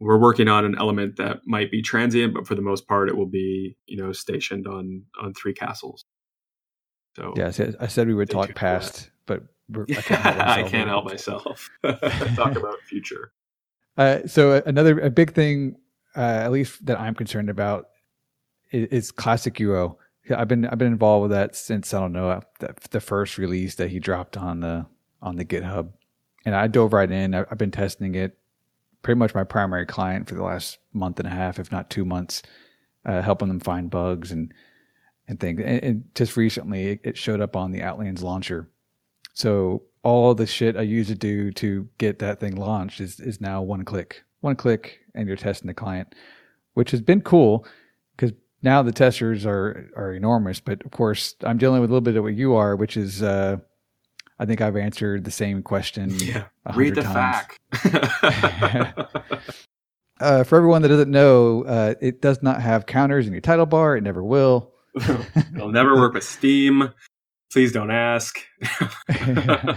[0.00, 3.16] we're working on an element that might be transient, but for the most part, it
[3.16, 6.04] will be you know stationed on on three castles.
[7.16, 9.42] So yeah, I said we would talk past, but
[9.74, 10.48] I can't help myself.
[10.48, 11.70] I can't help myself.
[12.34, 13.32] talk about future.
[13.96, 15.76] Uh, so uh, another a big thing,
[16.16, 17.88] uh, at least that I'm concerned about,
[18.72, 19.96] is, is, classic UO.
[20.34, 23.74] I've been I've been involved with that since I don't know the, the first release
[23.74, 24.86] that he dropped on the
[25.20, 25.90] on the GitHub,
[26.46, 27.34] and I dove right in.
[27.34, 28.38] I've been testing it
[29.02, 32.04] pretty much my primary client for the last month and a half, if not two
[32.04, 32.42] months,
[33.04, 34.52] uh, helping them find bugs and
[35.28, 35.60] and things.
[35.60, 38.68] And, and just recently, it, it, showed up on the Outlands launcher.
[39.32, 43.40] So all the shit I used to do to get that thing launched is is
[43.40, 46.14] now one click, one click, and you're testing the client,
[46.74, 47.66] which has been cool
[48.16, 48.32] because
[48.62, 50.60] now the testers are are enormous.
[50.60, 53.22] But of course, I'm dealing with a little bit of what you are, which is.
[53.22, 53.58] Uh,
[54.40, 56.08] I think I've answered the same question.
[56.18, 56.44] Yeah.
[56.74, 57.44] Read the times.
[60.20, 63.66] uh, for everyone that doesn't know, uh, it does not have counters in your title
[63.66, 63.98] bar.
[63.98, 64.72] It never will.
[65.54, 66.90] It'll never work with Steam.
[67.52, 68.40] Please don't ask.
[69.20, 69.76] uh,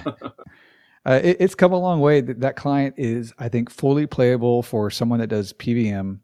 [1.06, 2.22] it, it's come a long way.
[2.22, 6.20] That, that client is, I think, fully playable for someone that does PVM.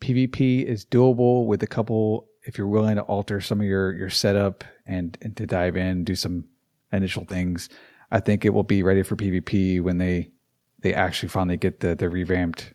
[0.00, 4.10] PvP is doable with a couple if you're willing to alter some of your your
[4.10, 6.46] setup and and to dive in, do some
[6.92, 7.68] initial things.
[8.10, 10.30] I think it will be ready for PvP when they
[10.80, 12.74] they actually finally get the the revamped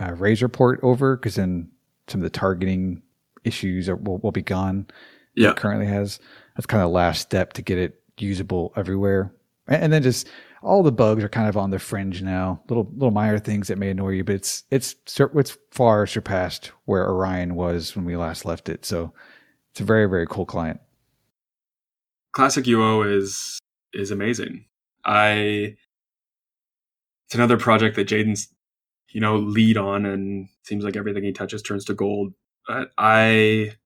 [0.00, 1.70] uh, Razor port over, because then
[2.08, 3.02] some of the targeting
[3.44, 4.86] issues are, will will be gone.
[5.34, 6.18] Yeah, it currently has.
[6.56, 9.32] That's kind of the last step to get it usable everywhere,
[9.66, 10.28] and, and then just
[10.62, 12.62] all the bugs are kind of on the fringe now.
[12.68, 17.08] Little little minor things that may annoy you, but it's it's it's far surpassed where
[17.08, 18.84] Orion was when we last left it.
[18.84, 19.12] So
[19.70, 20.80] it's a very very cool client.
[22.32, 23.58] Classic UO is
[23.92, 24.66] is amazing.
[25.04, 25.76] I
[27.26, 28.48] it's another project that Jaden's
[29.10, 32.32] you know lead on, and seems like everything he touches turns to gold.
[32.66, 33.76] But I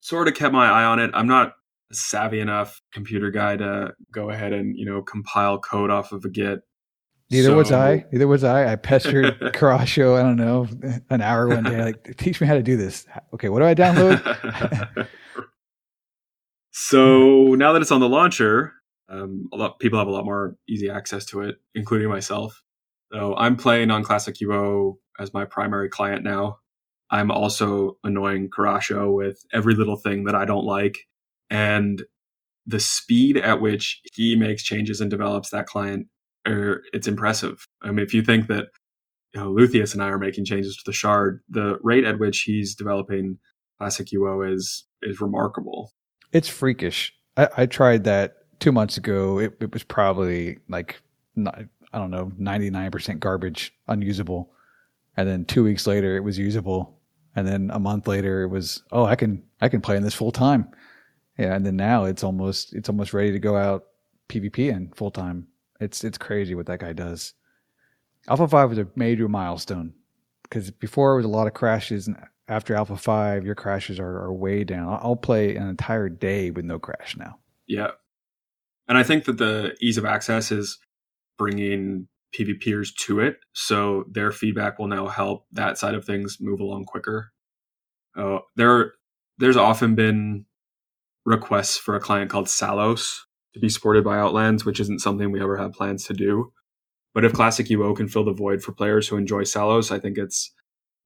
[0.00, 1.10] sort of kept my eye on it.
[1.14, 1.54] I'm not
[1.90, 6.24] a savvy enough computer guy to go ahead and you know compile code off of
[6.24, 6.60] a Git.
[7.30, 8.06] Neither so, was I.
[8.10, 8.72] Neither was I.
[8.72, 10.66] I pestered Karasho, I don't know,
[11.10, 13.06] an hour one day, like, teach me how to do this.
[13.34, 15.06] Okay, what do I download?
[16.80, 18.72] So now that it's on the launcher,
[19.08, 22.62] um, a lot people have a lot more easy access to it, including myself.
[23.12, 26.58] So I'm playing on Classic UO as my primary client now.
[27.10, 30.98] I'm also annoying Karasho with every little thing that I don't like.
[31.50, 32.04] And
[32.64, 36.06] the speed at which he makes changes and develops that client,
[36.46, 37.66] er, it's impressive.
[37.82, 38.66] I mean, if you think that
[39.34, 42.42] you know, Luthius and I are making changes to the shard, the rate at which
[42.42, 43.38] he's developing
[43.80, 45.90] Classic UO is is remarkable.
[46.32, 47.14] It's freakish.
[47.36, 49.38] I, I tried that two months ago.
[49.38, 51.00] It, it was probably like
[51.36, 51.60] not,
[51.92, 54.52] I don't know, ninety nine percent garbage, unusable.
[55.16, 56.98] And then two weeks later, it was usable.
[57.34, 60.14] And then a month later, it was oh, I can I can play in this
[60.14, 60.68] full time.
[61.38, 63.84] Yeah, and then now it's almost it's almost ready to go out
[64.28, 65.46] PvP in full time.
[65.80, 67.34] It's it's crazy what that guy does.
[68.28, 69.94] Alpha five was a major milestone
[70.42, 72.16] because before it was a lot of crashes and
[72.48, 74.98] after Alpha 5, your crashes are, are way down.
[75.02, 77.38] I'll play an entire day with no crash now.
[77.66, 77.90] Yeah.
[78.88, 80.78] And I think that the ease of access is
[81.36, 83.36] bringing PvPers to it.
[83.52, 87.32] So their feedback will now help that side of things move along quicker.
[88.16, 88.94] Uh, there,
[89.36, 90.46] there's often been
[91.26, 95.42] requests for a client called Sallos to be supported by Outlands, which isn't something we
[95.42, 96.52] ever had plans to do.
[97.14, 100.16] But if Classic UO can fill the void for players who enjoy Sallos, I think
[100.16, 100.52] it's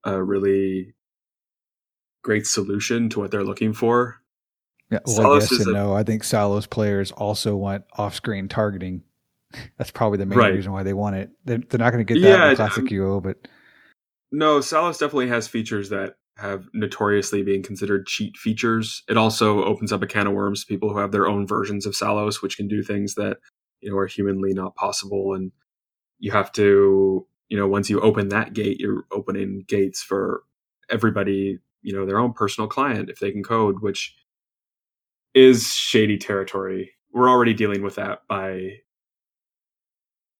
[0.04, 0.94] a really
[2.22, 4.16] great solution to what they're looking for.
[4.90, 5.94] Yeah, well, Sallos yes and a, no.
[5.94, 9.02] I think Sallos players also want off-screen targeting.
[9.78, 10.54] That's probably the main right.
[10.54, 11.30] reason why they want it.
[11.44, 13.48] They're, they're not going to get that yeah, in Classic um, UO, but
[14.30, 19.02] no, Sallos definitely has features that have notoriously being considered cheat features.
[19.08, 21.84] It also opens up a can of worms to people who have their own versions
[21.84, 23.36] of Sallos, which can do things that
[23.80, 25.34] you know are humanly not possible.
[25.34, 25.52] And
[26.18, 30.44] you have to, you know, once you open that gate, you're opening gates for
[30.88, 34.14] everybody, you know, their own personal client if they can code, which
[35.34, 36.92] is shady territory.
[37.12, 38.78] We're already dealing with that by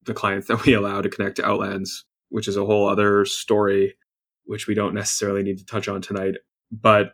[0.05, 3.95] the clients that we allow to connect to Outlands, which is a whole other story
[4.45, 6.34] which we don't necessarily need to touch on tonight.
[6.70, 7.12] But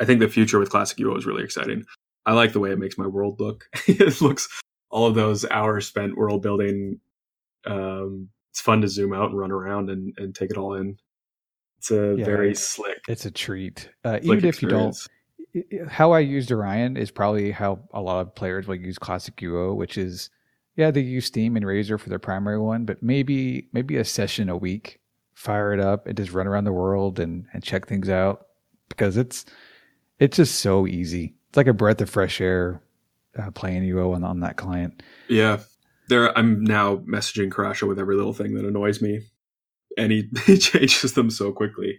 [0.00, 1.84] I think the future with Classic UO is really exciting.
[2.24, 3.64] I like the way it makes my world look.
[3.86, 4.48] it looks
[4.90, 7.00] all of those hours spent world building.
[7.66, 10.96] Um, it's fun to zoom out and run around and, and take it all in.
[11.82, 13.02] It's a yeah, very it's, slick.
[13.08, 13.90] It's a treat.
[14.04, 15.08] Uh, even if experience.
[15.52, 18.98] you don't, how I used Orion is probably how a lot of players will use
[18.98, 20.30] Classic UO, which is
[20.76, 24.48] yeah, they use Steam and Razor for their primary one, but maybe maybe a session
[24.48, 25.00] a week
[25.34, 28.46] fire it up and just run around the world and, and check things out
[28.88, 29.44] because it's
[30.20, 31.34] it's just so easy.
[31.48, 32.80] It's like a breath of fresh air
[33.36, 35.02] uh, playing UO on, on that client.
[35.26, 35.58] Yeah,
[36.06, 36.36] there.
[36.38, 39.22] I'm now messaging Karasho with every little thing that annoys me,
[39.96, 41.98] and he, he changes them so quickly.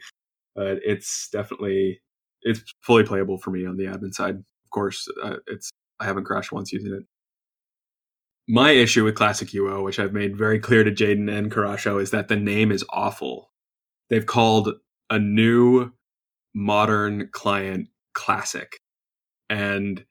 [0.56, 2.02] But it's definitely
[2.44, 4.36] it's fully playable for me on the admin side.
[4.36, 7.04] Of course, uh, it's I haven't crashed once using it
[8.48, 12.12] my issue with Classic UO, which I've made very clear to Jaden and Karasho, is
[12.12, 13.52] that the name is awful.
[14.10, 14.74] They've called
[15.10, 15.92] a new
[16.54, 18.78] modern client classic.
[19.50, 20.06] And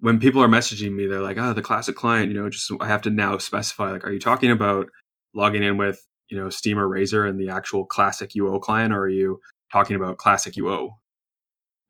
[0.00, 2.88] when people are messaging me, they're like, oh, the classic client, you know, just I
[2.88, 4.88] have to now specify, like, are you talking about
[5.34, 9.00] logging in with, you know, Steam or Razor and the actual classic UO client, or
[9.00, 9.40] are you
[9.72, 10.90] talking about classic UO?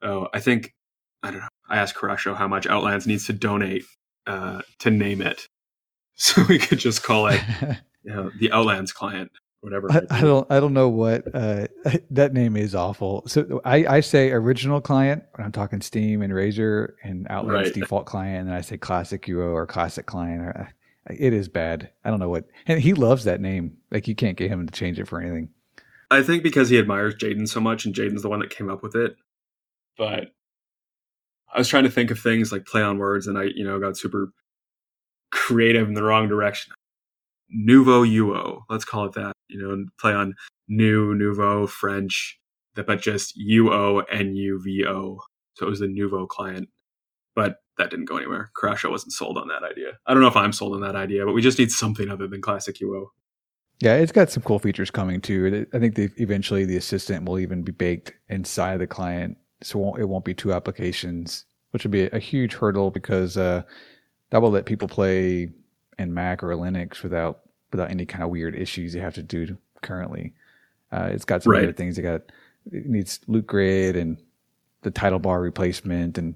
[0.02, 0.74] Oh, I think,
[1.22, 1.48] I don't know.
[1.68, 3.84] I asked Karasho how much Outlands needs to donate
[4.26, 5.46] uh, to name it
[6.14, 7.40] so we could just call it
[8.06, 9.30] you know, the Outlands client,
[9.60, 9.90] whatever.
[9.90, 11.66] I, I, don't, I don't know what uh,
[12.10, 13.24] that name is awful.
[13.26, 17.74] So I, I say original client when I'm talking Steam and Razor and Outlands right.
[17.74, 20.56] default client, and I say classic UO or classic client.
[20.56, 20.64] Uh,
[21.10, 21.90] it is bad.
[22.04, 23.76] I don't know what, and he loves that name.
[23.90, 25.50] Like you can't get him to change it for anything.
[26.10, 28.82] I think because he admires Jaden so much, and Jaden's the one that came up
[28.82, 29.16] with it.
[29.98, 30.28] But
[31.52, 33.80] I was trying to think of things like play on words, and I, you know,
[33.80, 34.32] got super
[35.30, 36.72] creative in the wrong direction.
[37.50, 40.34] Nouveau UO, let's call it that, you know, and play on
[40.68, 42.38] new, nouveau, French,
[42.74, 45.18] but just UO and UVO.
[45.54, 46.68] So it was the Nouveau client.
[47.36, 48.50] But that didn't go anywhere.
[48.60, 49.98] Karasho wasn't sold on that idea.
[50.06, 52.26] I don't know if I'm sold on that idea, but we just need something other
[52.26, 53.08] than classic UO.
[53.80, 55.66] Yeah, it's got some cool features coming too.
[55.72, 60.24] I think eventually the assistant will even be baked inside the client, so it won't
[60.24, 63.62] be two applications, which would be a huge hurdle because uh,
[64.30, 65.50] that will let people play
[65.98, 69.58] in Mac or Linux without without any kind of weird issues you have to do
[69.82, 70.32] currently.
[70.90, 71.64] Uh, it's got some right.
[71.64, 71.98] other things.
[71.98, 72.22] It got
[72.72, 74.16] it needs loot grid and
[74.82, 76.34] the title bar replacement and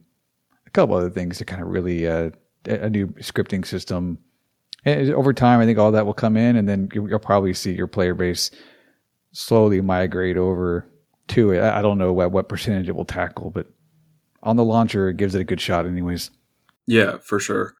[0.71, 2.31] a couple other things to kind of really uh,
[2.67, 4.19] a new scripting system.
[4.85, 7.73] And over time, I think all that will come in, and then you'll probably see
[7.73, 8.51] your player base
[9.33, 10.87] slowly migrate over
[11.29, 11.63] to it.
[11.63, 13.67] I don't know what, what percentage it will tackle, but
[14.43, 16.31] on the launcher, it gives it a good shot, anyways.
[16.87, 17.75] Yeah, for sure.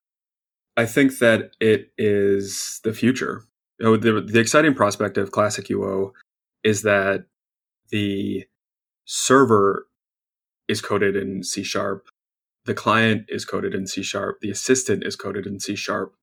[0.77, 3.43] I think that it is the future.
[3.79, 6.11] Know, the, the exciting prospect of Classic UO
[6.63, 7.25] is that
[7.89, 8.45] the
[9.05, 9.87] server
[10.67, 12.07] is coded in C sharp,
[12.65, 16.13] the client is coded in C sharp, the assistant is coded in C sharp,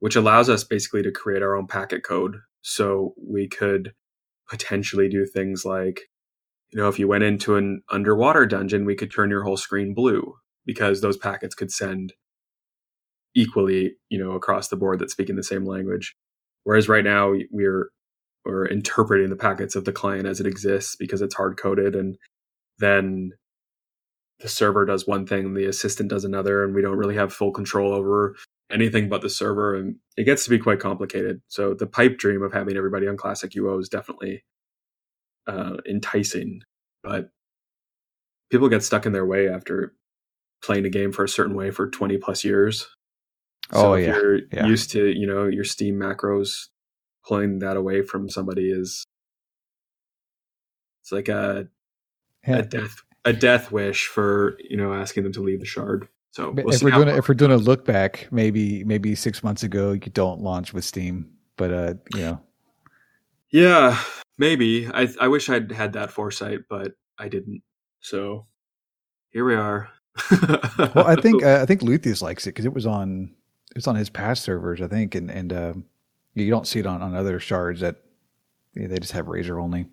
[0.00, 2.36] which allows us basically to create our own packet code.
[2.62, 3.92] So we could
[4.48, 6.02] potentially do things like,
[6.70, 9.94] you know, if you went into an underwater dungeon, we could turn your whole screen
[9.94, 10.34] blue
[10.66, 12.12] because those packets could send
[13.34, 16.14] equally, you know, across the board that speak in the same language.
[16.64, 17.90] Whereas right now we're
[18.44, 22.16] we're interpreting the packets of the client as it exists because it's hard coded, and
[22.78, 23.32] then
[24.40, 27.52] the server does one thing, the assistant does another, and we don't really have full
[27.52, 28.36] control over
[28.70, 31.40] anything but the server, and it gets to be quite complicated.
[31.48, 34.44] So the pipe dream of having everybody on Classic UO is definitely
[35.48, 36.62] uh, enticing,
[37.02, 37.30] but
[38.50, 39.94] people get stuck in their way after
[40.62, 42.86] playing a game for a certain way for 20 plus years
[43.72, 44.12] So Oh, if yeah.
[44.12, 44.66] you're Yeah.
[44.68, 46.68] used to, you know, your Steam macros,
[47.26, 49.04] pulling that away from somebody is
[51.02, 51.68] it's like a
[52.46, 52.58] Yeah.
[52.58, 56.08] a death a death wish for you know asking them to leave the shard.
[56.30, 59.42] So we'll if we're doing a, if we're doing a look back, maybe maybe six
[59.42, 62.40] months ago you don't launch with Steam, but uh, you know,
[63.50, 64.00] Yeah,
[64.36, 64.88] maybe.
[64.88, 67.62] I I wish I'd had that foresight, but I didn't.
[68.00, 68.46] So
[69.30, 69.90] here we are.
[70.78, 73.34] well, I think uh, I think Luthius likes it because it was on
[73.76, 75.84] it's on his past servers, I think, and and um,
[76.34, 77.96] you don't see it on on other shards that
[78.74, 79.86] yeah, they just have Razor only.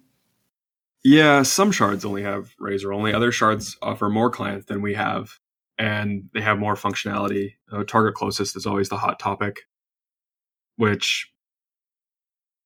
[1.06, 3.14] Yeah, some shards only have Razor only.
[3.14, 5.38] Other shards offer more clients than we have,
[5.78, 7.54] and they have more functionality.
[7.72, 9.68] Uh, target closest is always the hot topic,
[10.78, 11.32] which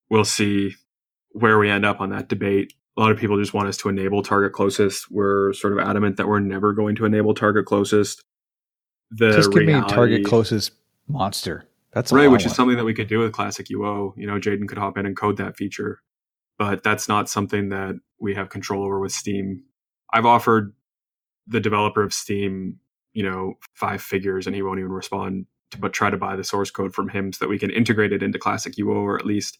[0.10, 0.76] we'll see
[1.32, 2.72] where we end up on that debate.
[2.96, 5.12] A lot of people just want us to enable target closest.
[5.12, 8.24] We're sort of adamant that we're never going to enable target closest.
[9.12, 10.72] The just give me target closest
[11.10, 11.66] monster.
[11.92, 14.14] That's right, which is something that we could do with classic UO.
[14.16, 16.00] You know, Jaden could hop in and code that feature,
[16.60, 19.64] but that's not something that we have control over with Steam.
[20.14, 20.74] I've offered
[21.48, 22.78] the developer of Steam,
[23.14, 25.48] you know, five figures, and he won't even respond.
[25.72, 28.12] To, but try to buy the source code from him so that we can integrate
[28.12, 29.58] it into classic UO, or at least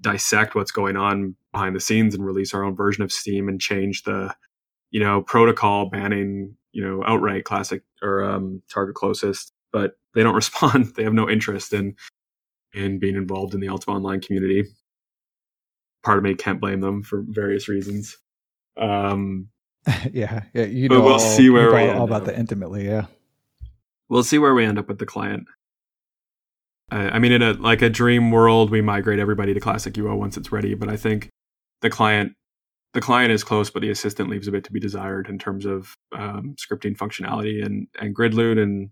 [0.00, 3.60] dissect what's going on behind the scenes and release our own version of Steam and
[3.60, 4.34] change the,
[4.90, 9.52] you know, protocol banning, you know, outright classic or um, target closest.
[9.70, 10.94] But they don't respond.
[10.96, 11.94] They have no interest in
[12.72, 14.64] in being involved in the Ultima Online community.
[16.04, 18.16] Part of me can't blame them for various reasons.
[18.76, 19.48] Um,
[20.12, 20.64] yeah, yeah.
[20.64, 22.26] You know, we'll all, see where we all, all about up.
[22.26, 22.86] the intimately.
[22.86, 23.06] Yeah,
[24.08, 25.44] we'll see where we end up with the client.
[26.90, 30.16] I, I mean, in a like a dream world, we migrate everybody to Classic UO
[30.16, 30.74] once it's ready.
[30.74, 31.30] But I think
[31.80, 32.32] the client,
[32.94, 35.66] the client is close, but the assistant leaves a bit to be desired in terms
[35.66, 38.90] of um, scripting functionality and and grid loot and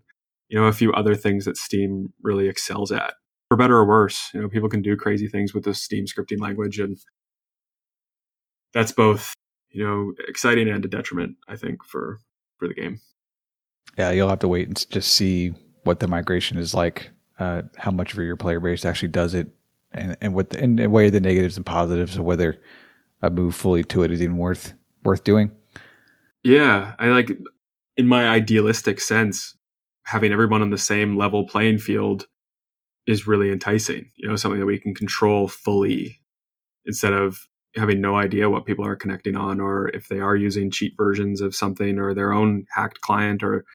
[0.49, 3.13] you know a few other things that Steam really excels at,
[3.49, 4.29] for better or worse.
[4.33, 6.97] You know, people can do crazy things with the Steam scripting language, and
[8.73, 9.33] that's both
[9.69, 11.37] you know exciting and a detriment.
[11.47, 12.19] I think for
[12.57, 12.99] for the game.
[13.97, 14.11] yeah.
[14.11, 17.11] You'll have to wait and just see what the migration is like.
[17.39, 19.47] Uh, how much of your player base actually does it,
[19.91, 22.59] and and what the, and, and weigh the negatives and positives of whether
[23.21, 24.73] a move fully to it is even worth
[25.03, 25.51] worth doing.
[26.43, 27.37] Yeah, I like
[27.95, 29.55] in my idealistic sense,
[30.03, 32.27] having everyone on the same level playing field
[33.07, 34.11] is really enticing.
[34.15, 36.19] You know, something that we can control fully
[36.85, 40.71] instead of having no idea what people are connecting on or if they are using
[40.71, 43.65] cheat versions of something or their own hacked client or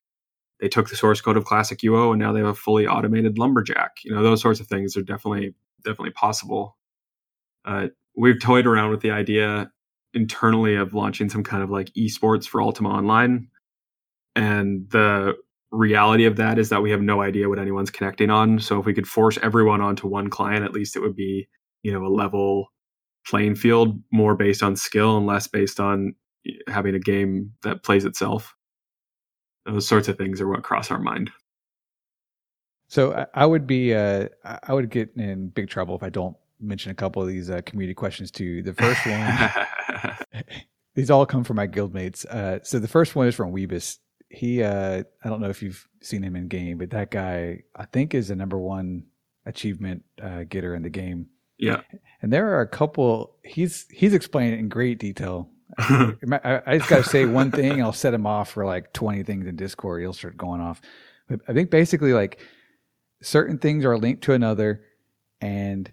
[0.61, 3.39] they took the source code of classic UO and now they have a fully automated
[3.39, 3.99] lumberjack.
[4.05, 5.55] You know, those sorts of things are definitely
[5.85, 6.77] definitely possible.
[7.65, 9.71] Uh, we've toyed around with the idea
[10.15, 13.49] internally of launching some kind of like esports for Ultima Online.
[14.37, 15.35] And the
[15.73, 18.61] reality of that is that we have no idea what anyone's connecting on.
[18.61, 21.49] So if we could force everyone onto one client, at least it would be,
[21.83, 22.69] you know, a level
[23.27, 26.15] playing field, more based on skill and less based on
[26.69, 28.55] having a game that plays itself.
[29.65, 31.31] Those sorts of things are what cross our mind.
[32.89, 36.37] So I, would be uh, I I would get in big trouble if I don't
[36.61, 38.63] mention a couple of these uh, community questions to you.
[38.63, 40.45] The first one,
[40.95, 42.27] these all come from my guildmates.
[42.27, 43.99] Uh, so the first one is from Weebus.
[44.33, 47.85] He, uh, I don't know if you've seen him in game, but that guy, I
[47.85, 49.05] think, is the number one
[49.45, 51.27] achievement uh, getter in the game.
[51.59, 51.83] yeah.
[52.23, 53.35] And there are a couple.
[53.45, 55.51] He's he's explained it in great detail.
[55.79, 57.83] I, I- just got to say one thing.
[57.83, 60.01] I'll set him off for like twenty things in Discord.
[60.03, 60.81] He'll start going off.
[61.29, 62.39] But I think basically, like
[63.23, 64.83] certain things are linked to another,
[65.41, 65.91] and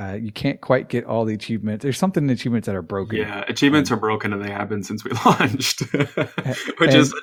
[0.00, 1.82] uh, you can't quite get all the achievements.
[1.82, 3.18] There's something in achievements that are broken.
[3.18, 7.14] Yeah, achievements are broken and they have been since we launched, which And- is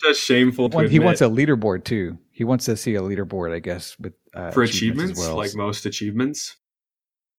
[0.00, 2.18] just shameful to he wants a leaderboard too.
[2.30, 5.36] He wants to see a leaderboard, I guess, with uh, for as achievements, well.
[5.36, 6.56] like most achievements.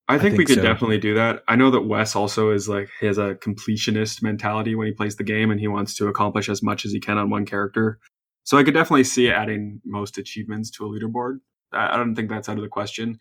[0.08, 0.62] I think, we think could so.
[0.62, 1.44] definitely do that.
[1.46, 5.16] I know that Wes also is like he has a completionist mentality when he plays
[5.16, 7.98] the game, and he wants to accomplish as much as he can on one character.
[8.42, 11.38] So I could definitely see adding most achievements to a leaderboard.
[11.72, 13.18] I I don't think that's out of the question.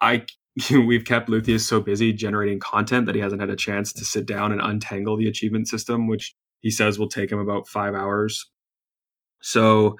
[0.00, 0.26] I
[0.70, 4.26] we've kept Luthius so busy generating content that he hasn't had a chance to sit
[4.26, 8.46] down and untangle the achievement system, which he says will take him about five hours.
[9.42, 9.96] So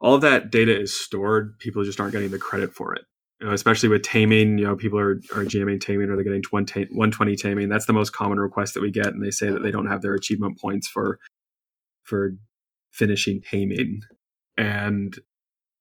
[0.00, 1.58] all of that data is stored.
[1.58, 3.02] People just aren't getting the credit for it.
[3.40, 6.42] You know, especially with taming, you know, people are, are GMing taming or they're getting
[6.48, 7.68] 120 120 taming.
[7.68, 9.08] That's the most common request that we get.
[9.08, 11.18] And they say that they don't have their achievement points for
[12.04, 12.34] for
[12.90, 14.02] finishing taming.
[14.56, 15.16] And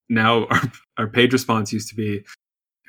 [0.10, 0.62] now our,
[0.98, 2.24] our page response used to be,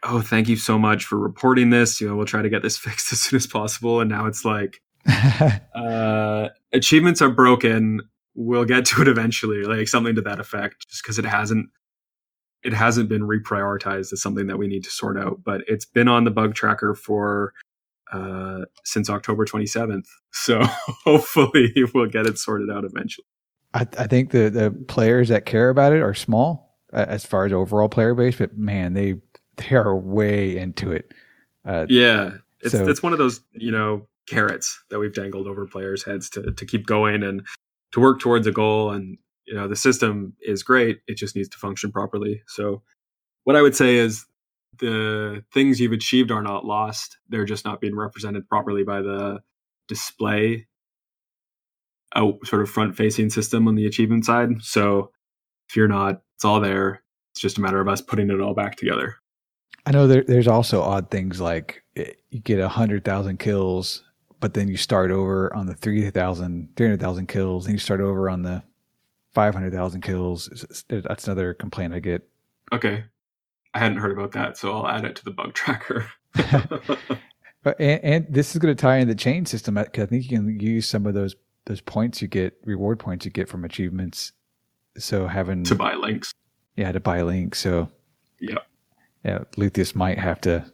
[0.02, 2.00] oh, thank you so much for reporting this.
[2.00, 4.00] You know, we'll try to get this fixed as soon as possible.
[4.00, 4.80] And now it's like,
[5.74, 8.02] uh, achievements are broken.
[8.34, 11.68] We'll get to it eventually, like something to that effect, just because it hasn't
[12.62, 16.08] it hasn't been reprioritized as something that we need to sort out, but it's been
[16.08, 17.52] on the bug tracker for
[18.12, 20.06] uh, since October 27th.
[20.34, 20.62] So
[21.04, 23.26] hopefully we'll get it sorted out eventually.
[23.74, 27.44] I, I think the the players that care about it are small uh, as far
[27.44, 29.16] as overall player base, but man, they
[29.56, 31.12] they are way into it.
[31.66, 35.66] Uh, yeah, it's so, it's one of those you know carrots that we've dangled over
[35.66, 37.46] players' heads to to keep going and
[37.92, 38.90] to work towards a goal.
[38.90, 42.42] And you know the system is great; it just needs to function properly.
[42.46, 42.82] So,
[43.44, 44.24] what I would say is
[44.78, 49.40] the things you've achieved are not lost; they're just not being represented properly by the
[49.88, 50.66] display
[52.14, 54.62] out sort of front facing system on the achievement side.
[54.62, 55.10] So
[55.68, 57.02] if you're not, it's all there.
[57.32, 59.16] It's just a matter of us putting it all back together.
[59.86, 64.04] I know there, there's also odd things like eh, you get a hundred thousand kills,
[64.42, 68.42] but then you start over on the 3,000, 300,000 kills, and you start over on
[68.42, 68.60] the
[69.34, 70.84] 500,000 kills.
[70.88, 72.28] That's another complaint I get.
[72.72, 73.04] Okay.
[73.72, 76.10] I hadn't heard about that, so I'll add it to the bug tracker.
[76.34, 80.24] and, and, this is going to tie in the chain system uh, because I think
[80.24, 81.36] you can use some of those
[81.66, 84.32] those points you get, reward points you get from achievements.
[84.98, 86.34] So having to buy links.
[86.76, 87.60] Yeah, to buy links.
[87.60, 87.88] So
[88.40, 88.58] yeah,
[89.24, 90.64] yeah, Luthius might have to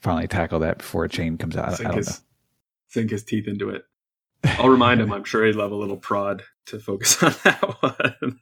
[0.00, 1.74] finally tackle that before a chain comes out.
[1.76, 2.12] Sink I don't know.
[2.94, 3.84] Sink his teeth into it.
[4.44, 5.12] I'll remind him.
[5.12, 8.40] I'm sure he'd love a little prod to focus on that one.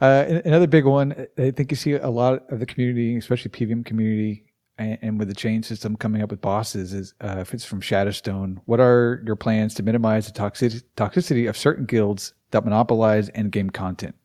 [0.00, 1.28] uh, another big one.
[1.38, 4.46] I think you see a lot of the community, especially PVM community,
[4.76, 7.80] and, and, with the chain system coming up with bosses is uh, if it's from
[7.80, 13.30] Shadowstone, what are your plans to minimize the toxicity, toxicity of certain guilds that monopolize
[13.36, 14.16] end game content?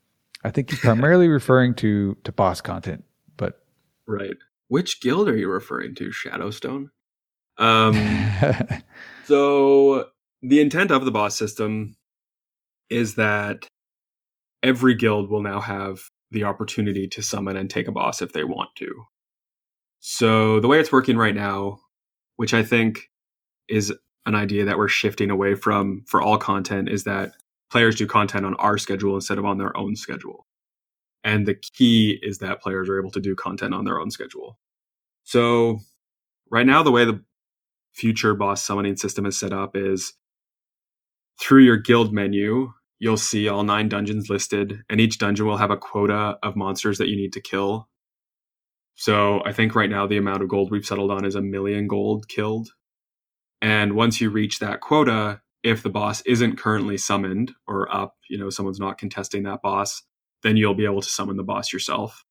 [0.43, 3.03] I think he's primarily referring to to boss content,
[3.37, 3.63] but
[4.07, 4.37] right.
[4.69, 6.09] Which guild are you referring to?
[6.09, 6.89] Shadowstone.
[7.60, 7.93] Um,
[9.26, 10.10] so
[10.41, 11.95] the intent of the boss system
[12.89, 13.68] is that
[14.64, 16.01] every guild will now have
[16.32, 19.05] the opportunity to summon and take a boss if they want to.
[19.99, 21.80] So the way it's working right now,
[22.38, 23.10] which I think
[23.68, 23.93] is
[24.26, 27.34] an idea that we're shifting away from for all content, is that
[27.70, 30.47] players do content on our schedule instead of on their own schedule.
[31.24, 34.57] And the key is that players are able to do content on their own schedule.
[35.24, 35.80] So
[36.49, 37.24] right now, the way the
[37.99, 40.13] future boss summoning system is set up is
[41.39, 45.71] through your guild menu, you'll see all nine dungeons listed, and each dungeon will have
[45.71, 47.89] a quota of monsters that you need to kill
[48.99, 51.87] so I think right now the amount of gold we've settled on is a million
[51.87, 52.67] gold killed.
[53.61, 58.37] And once you reach that quota, if the boss isn't currently summoned or up, you
[58.37, 60.03] know, someone's not contesting that boss,
[60.43, 62.25] then you'll be able to summon the boss yourself.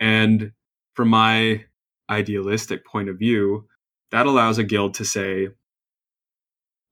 [0.00, 0.52] And
[0.94, 1.64] from my
[2.10, 3.66] idealistic point of view,
[4.12, 5.48] that allows a guild to say,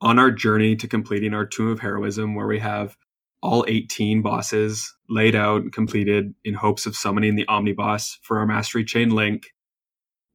[0.01, 2.97] on our journey to completing our Tomb of Heroism, where we have
[3.43, 8.47] all 18 bosses laid out and completed in hopes of summoning the omniboss for our
[8.47, 9.47] mastery chain link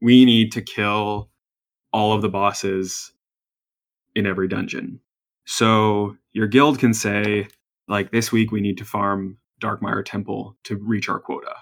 [0.04, 1.30] we need to kill
[1.94, 3.14] all of the bosses
[4.14, 5.00] in every dungeon.
[5.46, 7.48] So your guild can say
[7.88, 11.56] like this week we need to farm darkmire temple to reach our quota.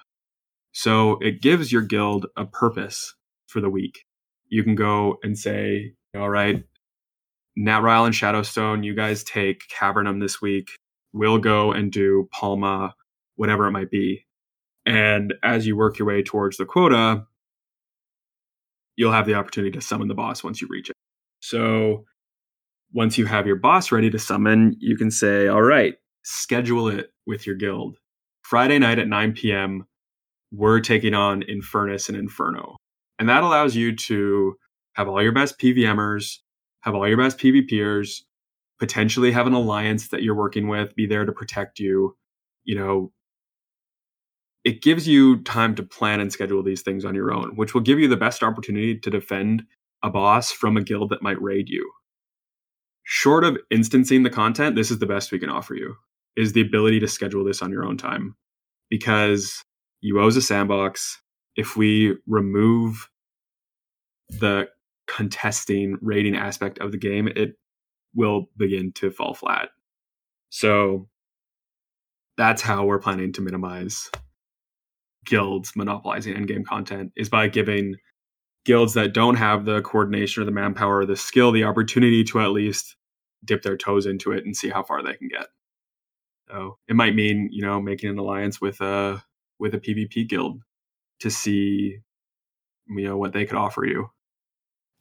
[0.72, 3.14] So it gives your guild a purpose
[3.45, 4.06] for the week
[4.52, 6.64] you can go and say all right
[7.57, 10.69] Nat Ryle and Shadowstone, you guys take Cavernam this week
[11.14, 12.94] We'll go and do Pulma,
[13.36, 14.26] whatever it might be.
[14.86, 17.26] And as you work your way towards the quota,
[18.95, 20.95] you'll have the opportunity to summon the boss once you reach it.
[21.41, 22.06] So
[22.94, 27.11] once you have your boss ready to summon, you can say, all right, schedule it
[27.28, 27.98] with your guild.
[28.41, 29.86] Friday night at 9 p.m.,
[30.52, 32.76] we're taking on Infernus and Inferno.
[33.22, 34.57] And that allows you to
[34.93, 36.39] have all your best PVMers,
[36.81, 38.23] have all your best PvPers,
[38.80, 42.18] potentially have an alliance that you're working with be there to protect you
[42.64, 43.11] you know.
[44.64, 47.81] It gives you time to plan and schedule these things on your own which will
[47.81, 49.64] give you the best opportunity to defend
[50.03, 51.91] a boss from a guild that might raid you.
[53.03, 55.95] Short of instancing the content this is the best we can offer you
[56.35, 58.35] is the ability to schedule this on your own time.
[58.89, 59.64] Because
[60.03, 61.22] UO's a sandbox.
[61.56, 63.10] If we remove
[64.39, 64.67] the
[65.07, 67.55] contesting rating aspect of the game it
[68.15, 69.69] will begin to fall flat.
[70.49, 71.07] So
[72.37, 74.09] that's how we're planning to minimize
[75.25, 77.95] guilds monopolizing endgame content is by giving
[78.65, 82.41] guilds that don't have the coordination or the manpower or the skill the opportunity to
[82.41, 82.95] at least
[83.45, 85.47] dip their toes into it and see how far they can get.
[86.49, 89.23] So it might mean, you know, making an alliance with a
[89.59, 90.61] with a PvP guild
[91.19, 91.99] to see
[92.87, 94.09] you know what they could offer you.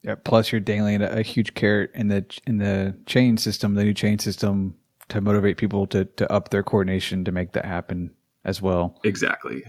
[0.03, 0.15] Yeah.
[0.15, 3.93] Plus, you're dangling a, a, huge carrot in the in the chain system, the new
[3.93, 4.75] chain system,
[5.09, 8.11] to motivate people to to up their coordination to make that happen
[8.45, 8.99] as well.
[9.05, 9.63] Exactly.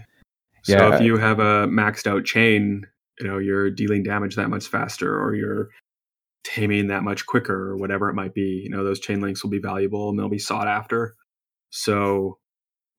[0.66, 0.78] Yeah.
[0.78, 2.86] So if you have a maxed out chain,
[3.20, 5.68] you know, you're dealing damage that much faster or you're
[6.44, 8.62] taming that much quicker or whatever it might be.
[8.64, 11.14] You know, those chain links will be valuable and they'll be sought after.
[11.70, 12.38] So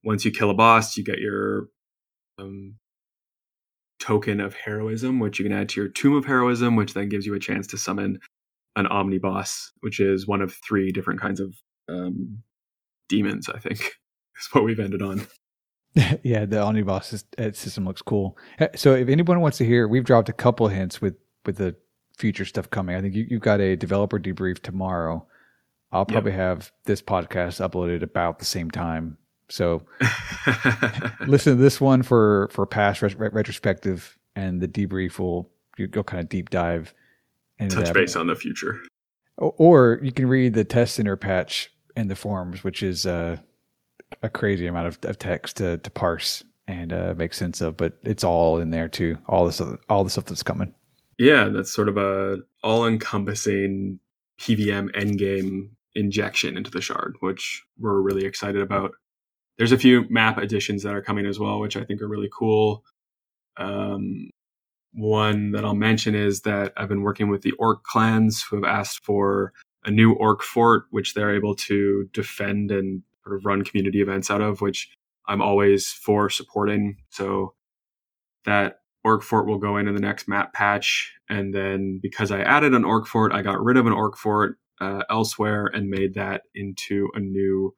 [0.03, 1.67] once you kill a boss, you get your
[2.39, 2.75] um,
[4.03, 7.25] token of heroism, which you can add to your tomb of heroism, which then gives
[7.25, 8.19] you a chance to summon
[8.75, 11.55] an omniboss, which is one of three different kinds of
[11.87, 12.39] um,
[13.07, 13.47] demons.
[13.47, 13.79] I think
[14.39, 15.25] is what we've ended on.
[15.95, 18.37] yeah, the omniboss uh, system looks cool.
[18.75, 21.15] So if anyone wants to hear, we've dropped a couple hints with
[21.45, 21.75] with the
[22.17, 22.95] future stuff coming.
[22.95, 25.25] I think you, have got a developer debrief tomorrow.
[25.91, 26.39] I'll probably yep.
[26.39, 29.17] have this podcast uploaded about the same time.
[29.49, 29.83] So
[31.27, 36.03] listen to this one for for past ret- retrospective, and the debrief will you go
[36.03, 36.93] kind of deep dive
[37.59, 38.81] and touch base on the future.
[39.37, 43.37] Or you can read the test center patch in the forums, which is uh,
[44.21, 47.97] a crazy amount of, of text to, to parse and uh, make sense of, but
[48.03, 49.17] it's all in there too.
[49.27, 50.73] All this, all the stuff that's coming.
[51.17, 53.99] Yeah, that's sort of a all-encompassing
[54.39, 58.91] PVM endgame injection into the shard, which we're really excited about.
[59.63, 62.29] There's a few map additions that are coming as well, which I think are really
[62.33, 62.83] cool.
[63.55, 64.29] Um,
[64.91, 68.65] one that I'll mention is that I've been working with the orc clans who have
[68.65, 69.53] asked for
[69.85, 74.29] a new orc fort, which they're able to defend and sort of run community events
[74.29, 74.89] out of, which
[75.29, 76.97] I'm always for supporting.
[77.09, 77.53] So
[78.43, 81.13] that orc fort will go into the next map patch.
[81.29, 84.57] And then because I added an orc fort, I got rid of an orc fort
[84.81, 87.73] uh, elsewhere and made that into a new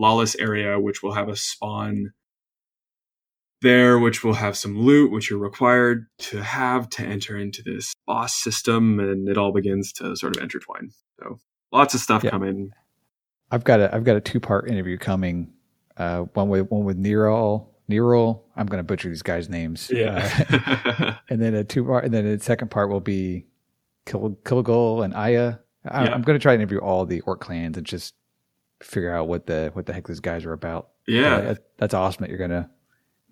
[0.00, 2.12] lawless area, which will have a spawn
[3.62, 7.92] there, which will have some loot, which you're required to have to enter into this
[8.06, 8.98] boss system.
[8.98, 10.90] And it all begins to sort of intertwine.
[11.20, 11.38] So
[11.70, 12.30] lots of stuff yeah.
[12.30, 12.72] coming.
[13.50, 15.52] I've got a I've got a two part interview coming.
[15.96, 18.42] Uh, one with one with Nero Nero.
[18.56, 19.90] I'm going to butcher these guys' names.
[19.92, 20.30] Yeah.
[20.48, 23.46] Uh, and then a two part, and then the second part will be
[24.06, 25.56] Kil- Kilgul and Aya.
[25.84, 26.14] I, yeah.
[26.14, 28.14] I'm going to try to interview all the orc clans and just
[28.82, 30.90] figure out what the what the heck these guys are about.
[31.06, 32.68] Yeah, uh, that's awesome that you're going to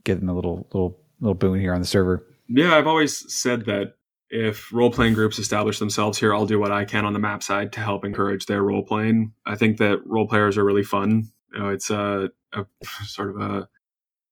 [0.04, 2.26] give them a little little little boon here on the server.
[2.48, 3.94] Yeah, I've always said that
[4.30, 7.42] if role playing groups establish themselves here, I'll do what I can on the map
[7.42, 9.32] side to help encourage their role playing.
[9.46, 11.30] I think that role players are really fun.
[11.52, 12.66] You know, it's a, a
[13.04, 13.68] sort of a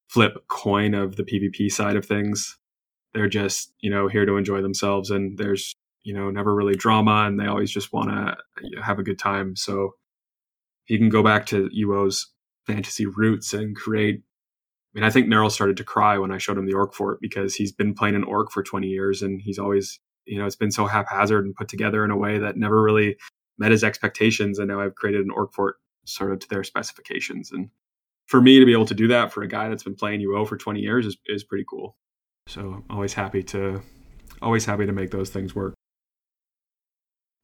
[0.08, 2.58] flip coin of the PvP side of things.
[3.14, 7.24] They're just, you know, here to enjoy themselves and there's, you know, never really drama
[7.26, 8.36] and they always just want to
[8.82, 9.56] have a good time.
[9.56, 9.92] So
[10.88, 12.32] you can go back to UO's
[12.66, 14.22] fantasy roots and create
[14.96, 17.18] I mean, I think Neryl started to cry when I showed him the orc fort
[17.20, 20.56] because he's been playing an orc for 20 years and he's always, you know, it's
[20.56, 23.18] been so haphazard and put together in a way that never really
[23.58, 24.58] met his expectations.
[24.58, 25.76] And now I've created an orc fort
[26.06, 27.52] sort of to their specifications.
[27.52, 27.68] And
[28.24, 30.48] for me to be able to do that for a guy that's been playing UO
[30.48, 31.98] for 20 years is, is pretty cool.
[32.46, 33.82] So always happy to,
[34.40, 35.74] always happy to make those things work.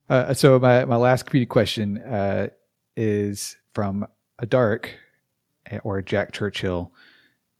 [0.09, 2.48] Uh, so my, my last community question uh,
[2.97, 4.06] is from
[4.39, 4.90] a dark
[5.85, 6.93] or Jack Churchill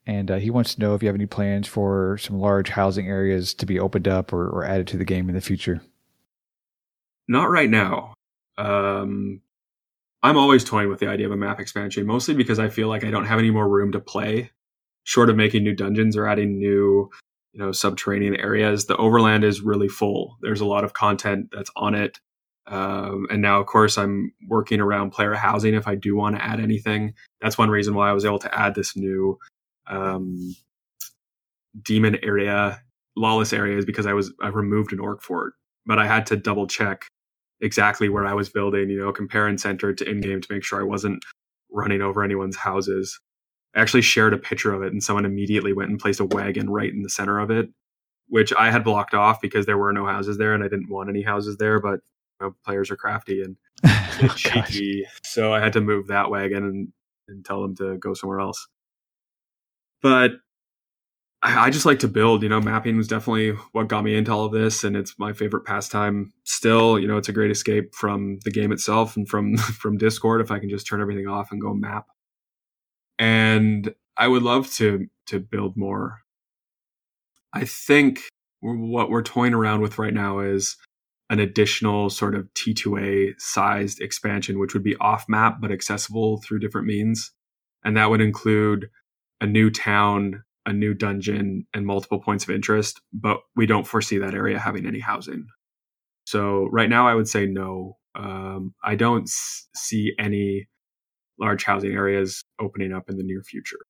[0.07, 3.09] and uh, he wants to know if you have any plans for some large housing
[3.09, 5.81] areas to be opened up or, or added to the game in the future.
[7.29, 8.15] Not right now.
[8.59, 9.41] Um,
[10.23, 13.05] I'm always toying with the idea of a map expansion, mostly because I feel like
[13.05, 14.51] I don't have any more room to play.
[15.05, 17.11] Short of making new dungeons or adding new,
[17.53, 20.37] you know, subterranean areas, the overland is really full.
[20.41, 22.21] There's a lot of content that's on it.
[22.67, 26.45] Um, and now, of course, I'm working around player housing if I do want to
[26.45, 27.15] add anything.
[27.41, 29.39] That's one reason why I was able to add this new
[29.89, 30.55] um,
[31.81, 32.81] demon area,
[33.17, 35.55] lawless areas because I was I removed an orc fort,
[35.87, 37.07] but I had to double check
[37.61, 38.91] exactly where I was building.
[38.91, 41.25] You know, compare and center to in game to make sure I wasn't
[41.71, 43.19] running over anyone's houses.
[43.75, 46.71] I actually shared a picture of it, and someone immediately went and placed a wagon
[46.71, 47.71] right in the center of it,
[48.29, 51.09] which I had blocked off because there were no houses there, and I didn't want
[51.09, 51.81] any houses there.
[51.81, 52.01] But
[52.43, 56.89] know, players are crafty and oh, cheeky, so I had to move that wagon and,
[57.29, 58.69] and tell them to go somewhere else
[60.03, 60.33] but
[61.43, 62.43] I, I just like to build.
[62.43, 65.33] You know, mapping was definitely what got me into all of this, and it's my
[65.33, 66.33] favorite pastime.
[66.45, 70.41] Still, you know, it's a great escape from the game itself and from from Discord.
[70.41, 72.07] If I can just turn everything off and go map,
[73.19, 76.21] and I would love to to build more.
[77.55, 78.21] I think
[78.61, 80.77] what we're toying around with right now is
[81.33, 86.59] an additional sort of T2A sized expansion, which would be off map but accessible through
[86.59, 87.33] different means.
[87.83, 88.91] And that would include
[89.41, 94.19] a new town, a new dungeon, and multiple points of interest, but we don't foresee
[94.19, 95.47] that area having any housing.
[96.27, 97.97] So right now, I would say no.
[98.15, 100.69] Um, I don't s- see any
[101.41, 103.81] large housing areas opening up in the near future.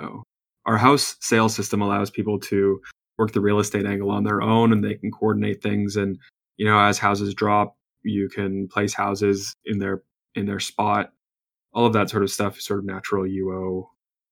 [0.00, 0.24] So
[0.66, 2.80] our house sales system allows people to
[3.16, 6.18] work the real estate angle on their own and they can coordinate things and
[6.56, 10.02] you know as houses drop you can place houses in their
[10.34, 11.12] in their spot.
[11.72, 13.86] All of that sort of stuff is sort of natural uo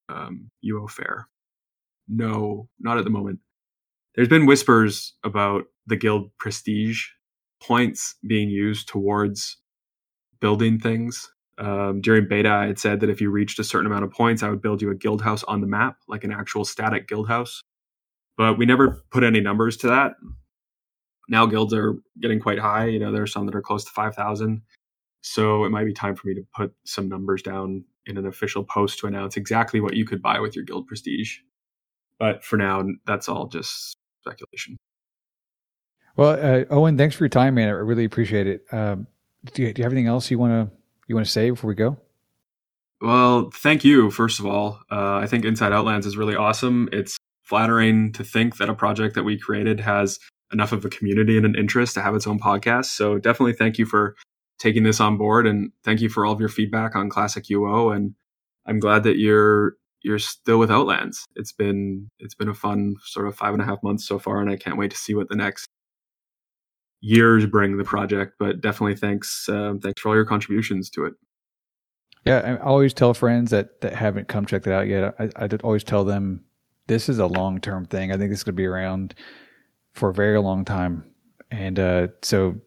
[0.08, 1.26] um, uo fare.
[2.08, 3.40] No not at the moment.
[4.14, 7.06] There's been whispers about the guild prestige
[7.62, 9.56] points being used towards
[10.40, 11.28] building things.
[11.58, 14.42] Um, during beta i had said that if you reached a certain amount of points
[14.42, 17.28] i would build you a guild house on the map like an actual static guild
[17.28, 17.62] house.
[18.38, 20.14] But we never put any numbers to that.
[21.32, 22.84] Now guilds are getting quite high.
[22.84, 24.60] You know, there are some that are close to 5,000.
[25.22, 28.64] So it might be time for me to put some numbers down in an official
[28.64, 31.38] post to announce exactly what you could buy with your guild prestige.
[32.18, 34.76] But for now, that's all just speculation.
[36.16, 37.68] Well, uh, Owen, thanks for your time, man.
[37.68, 38.66] I really appreciate it.
[38.70, 39.06] Um,
[39.54, 40.76] do, you, do you have anything else you want to
[41.08, 41.96] you want to say before we go?
[43.00, 44.10] Well, thank you.
[44.10, 46.90] First of all, uh, I think Inside Outlands is really awesome.
[46.92, 50.18] It's flattering to think that a project that we created has
[50.52, 52.86] enough of a community and an interest to have its own podcast.
[52.86, 54.14] So definitely thank you for
[54.58, 57.94] taking this on board and thank you for all of your feedback on Classic UO.
[57.94, 58.14] And
[58.66, 61.24] I'm glad that you're you're still with Outlands.
[61.36, 64.40] It's been it's been a fun sort of five and a half months so far,
[64.40, 65.66] and I can't wait to see what the next
[67.00, 68.34] years bring the project.
[68.38, 71.14] But definitely thanks um, thanks for all your contributions to it.
[72.24, 75.14] Yeah, I always tell friends that that haven't come checked it out yet.
[75.18, 76.44] I, I always tell them
[76.86, 78.12] this is a long term thing.
[78.12, 79.14] I think this to be around
[79.92, 81.04] for a very long time.
[81.50, 82.60] And uh, so,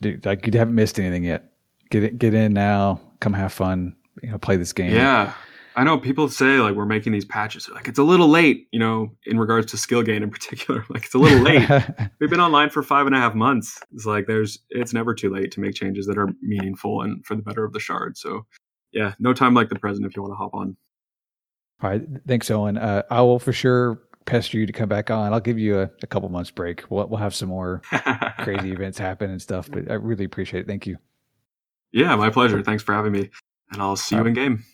[0.00, 1.52] dude, like, you haven't missed anything yet.
[1.90, 3.00] Get it, get in now.
[3.20, 3.96] Come have fun.
[4.22, 4.94] You know, play this game.
[4.94, 5.32] Yeah,
[5.74, 7.68] I know people say like we're making these patches.
[7.68, 8.66] Like it's a little late.
[8.72, 10.84] You know, in regards to skill gain in particular.
[10.90, 11.68] Like it's a little late.
[12.20, 13.78] We've been online for five and a half months.
[13.94, 14.58] It's like there's.
[14.70, 17.72] It's never too late to make changes that are meaningful and for the better of
[17.72, 18.18] the shard.
[18.18, 18.44] So,
[18.92, 20.76] yeah, no time like the present if you want to hop on.
[21.80, 22.02] All right.
[22.26, 22.76] Thanks, Owen.
[22.76, 25.32] Uh, I will for sure pester you to come back on.
[25.32, 26.84] I'll give you a, a couple months break.
[26.90, 27.82] We'll, we'll have some more
[28.38, 30.66] crazy events happen and stuff, but I really appreciate it.
[30.66, 30.98] Thank you.
[31.92, 32.62] Yeah, my pleasure.
[32.62, 33.30] Thanks for having me.
[33.72, 34.64] And I'll see you in game.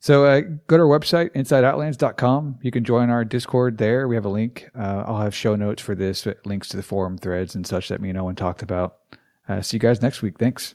[0.00, 2.58] So uh, go to our website, insideoutlands.com.
[2.62, 4.08] You can join our Discord there.
[4.08, 4.68] We have a link.
[4.76, 8.00] Uh, I'll have show notes for this, links to the forum threads and such that
[8.00, 8.96] me and Owen talked about.
[9.48, 10.38] Uh, see you guys next week.
[10.38, 10.74] Thanks.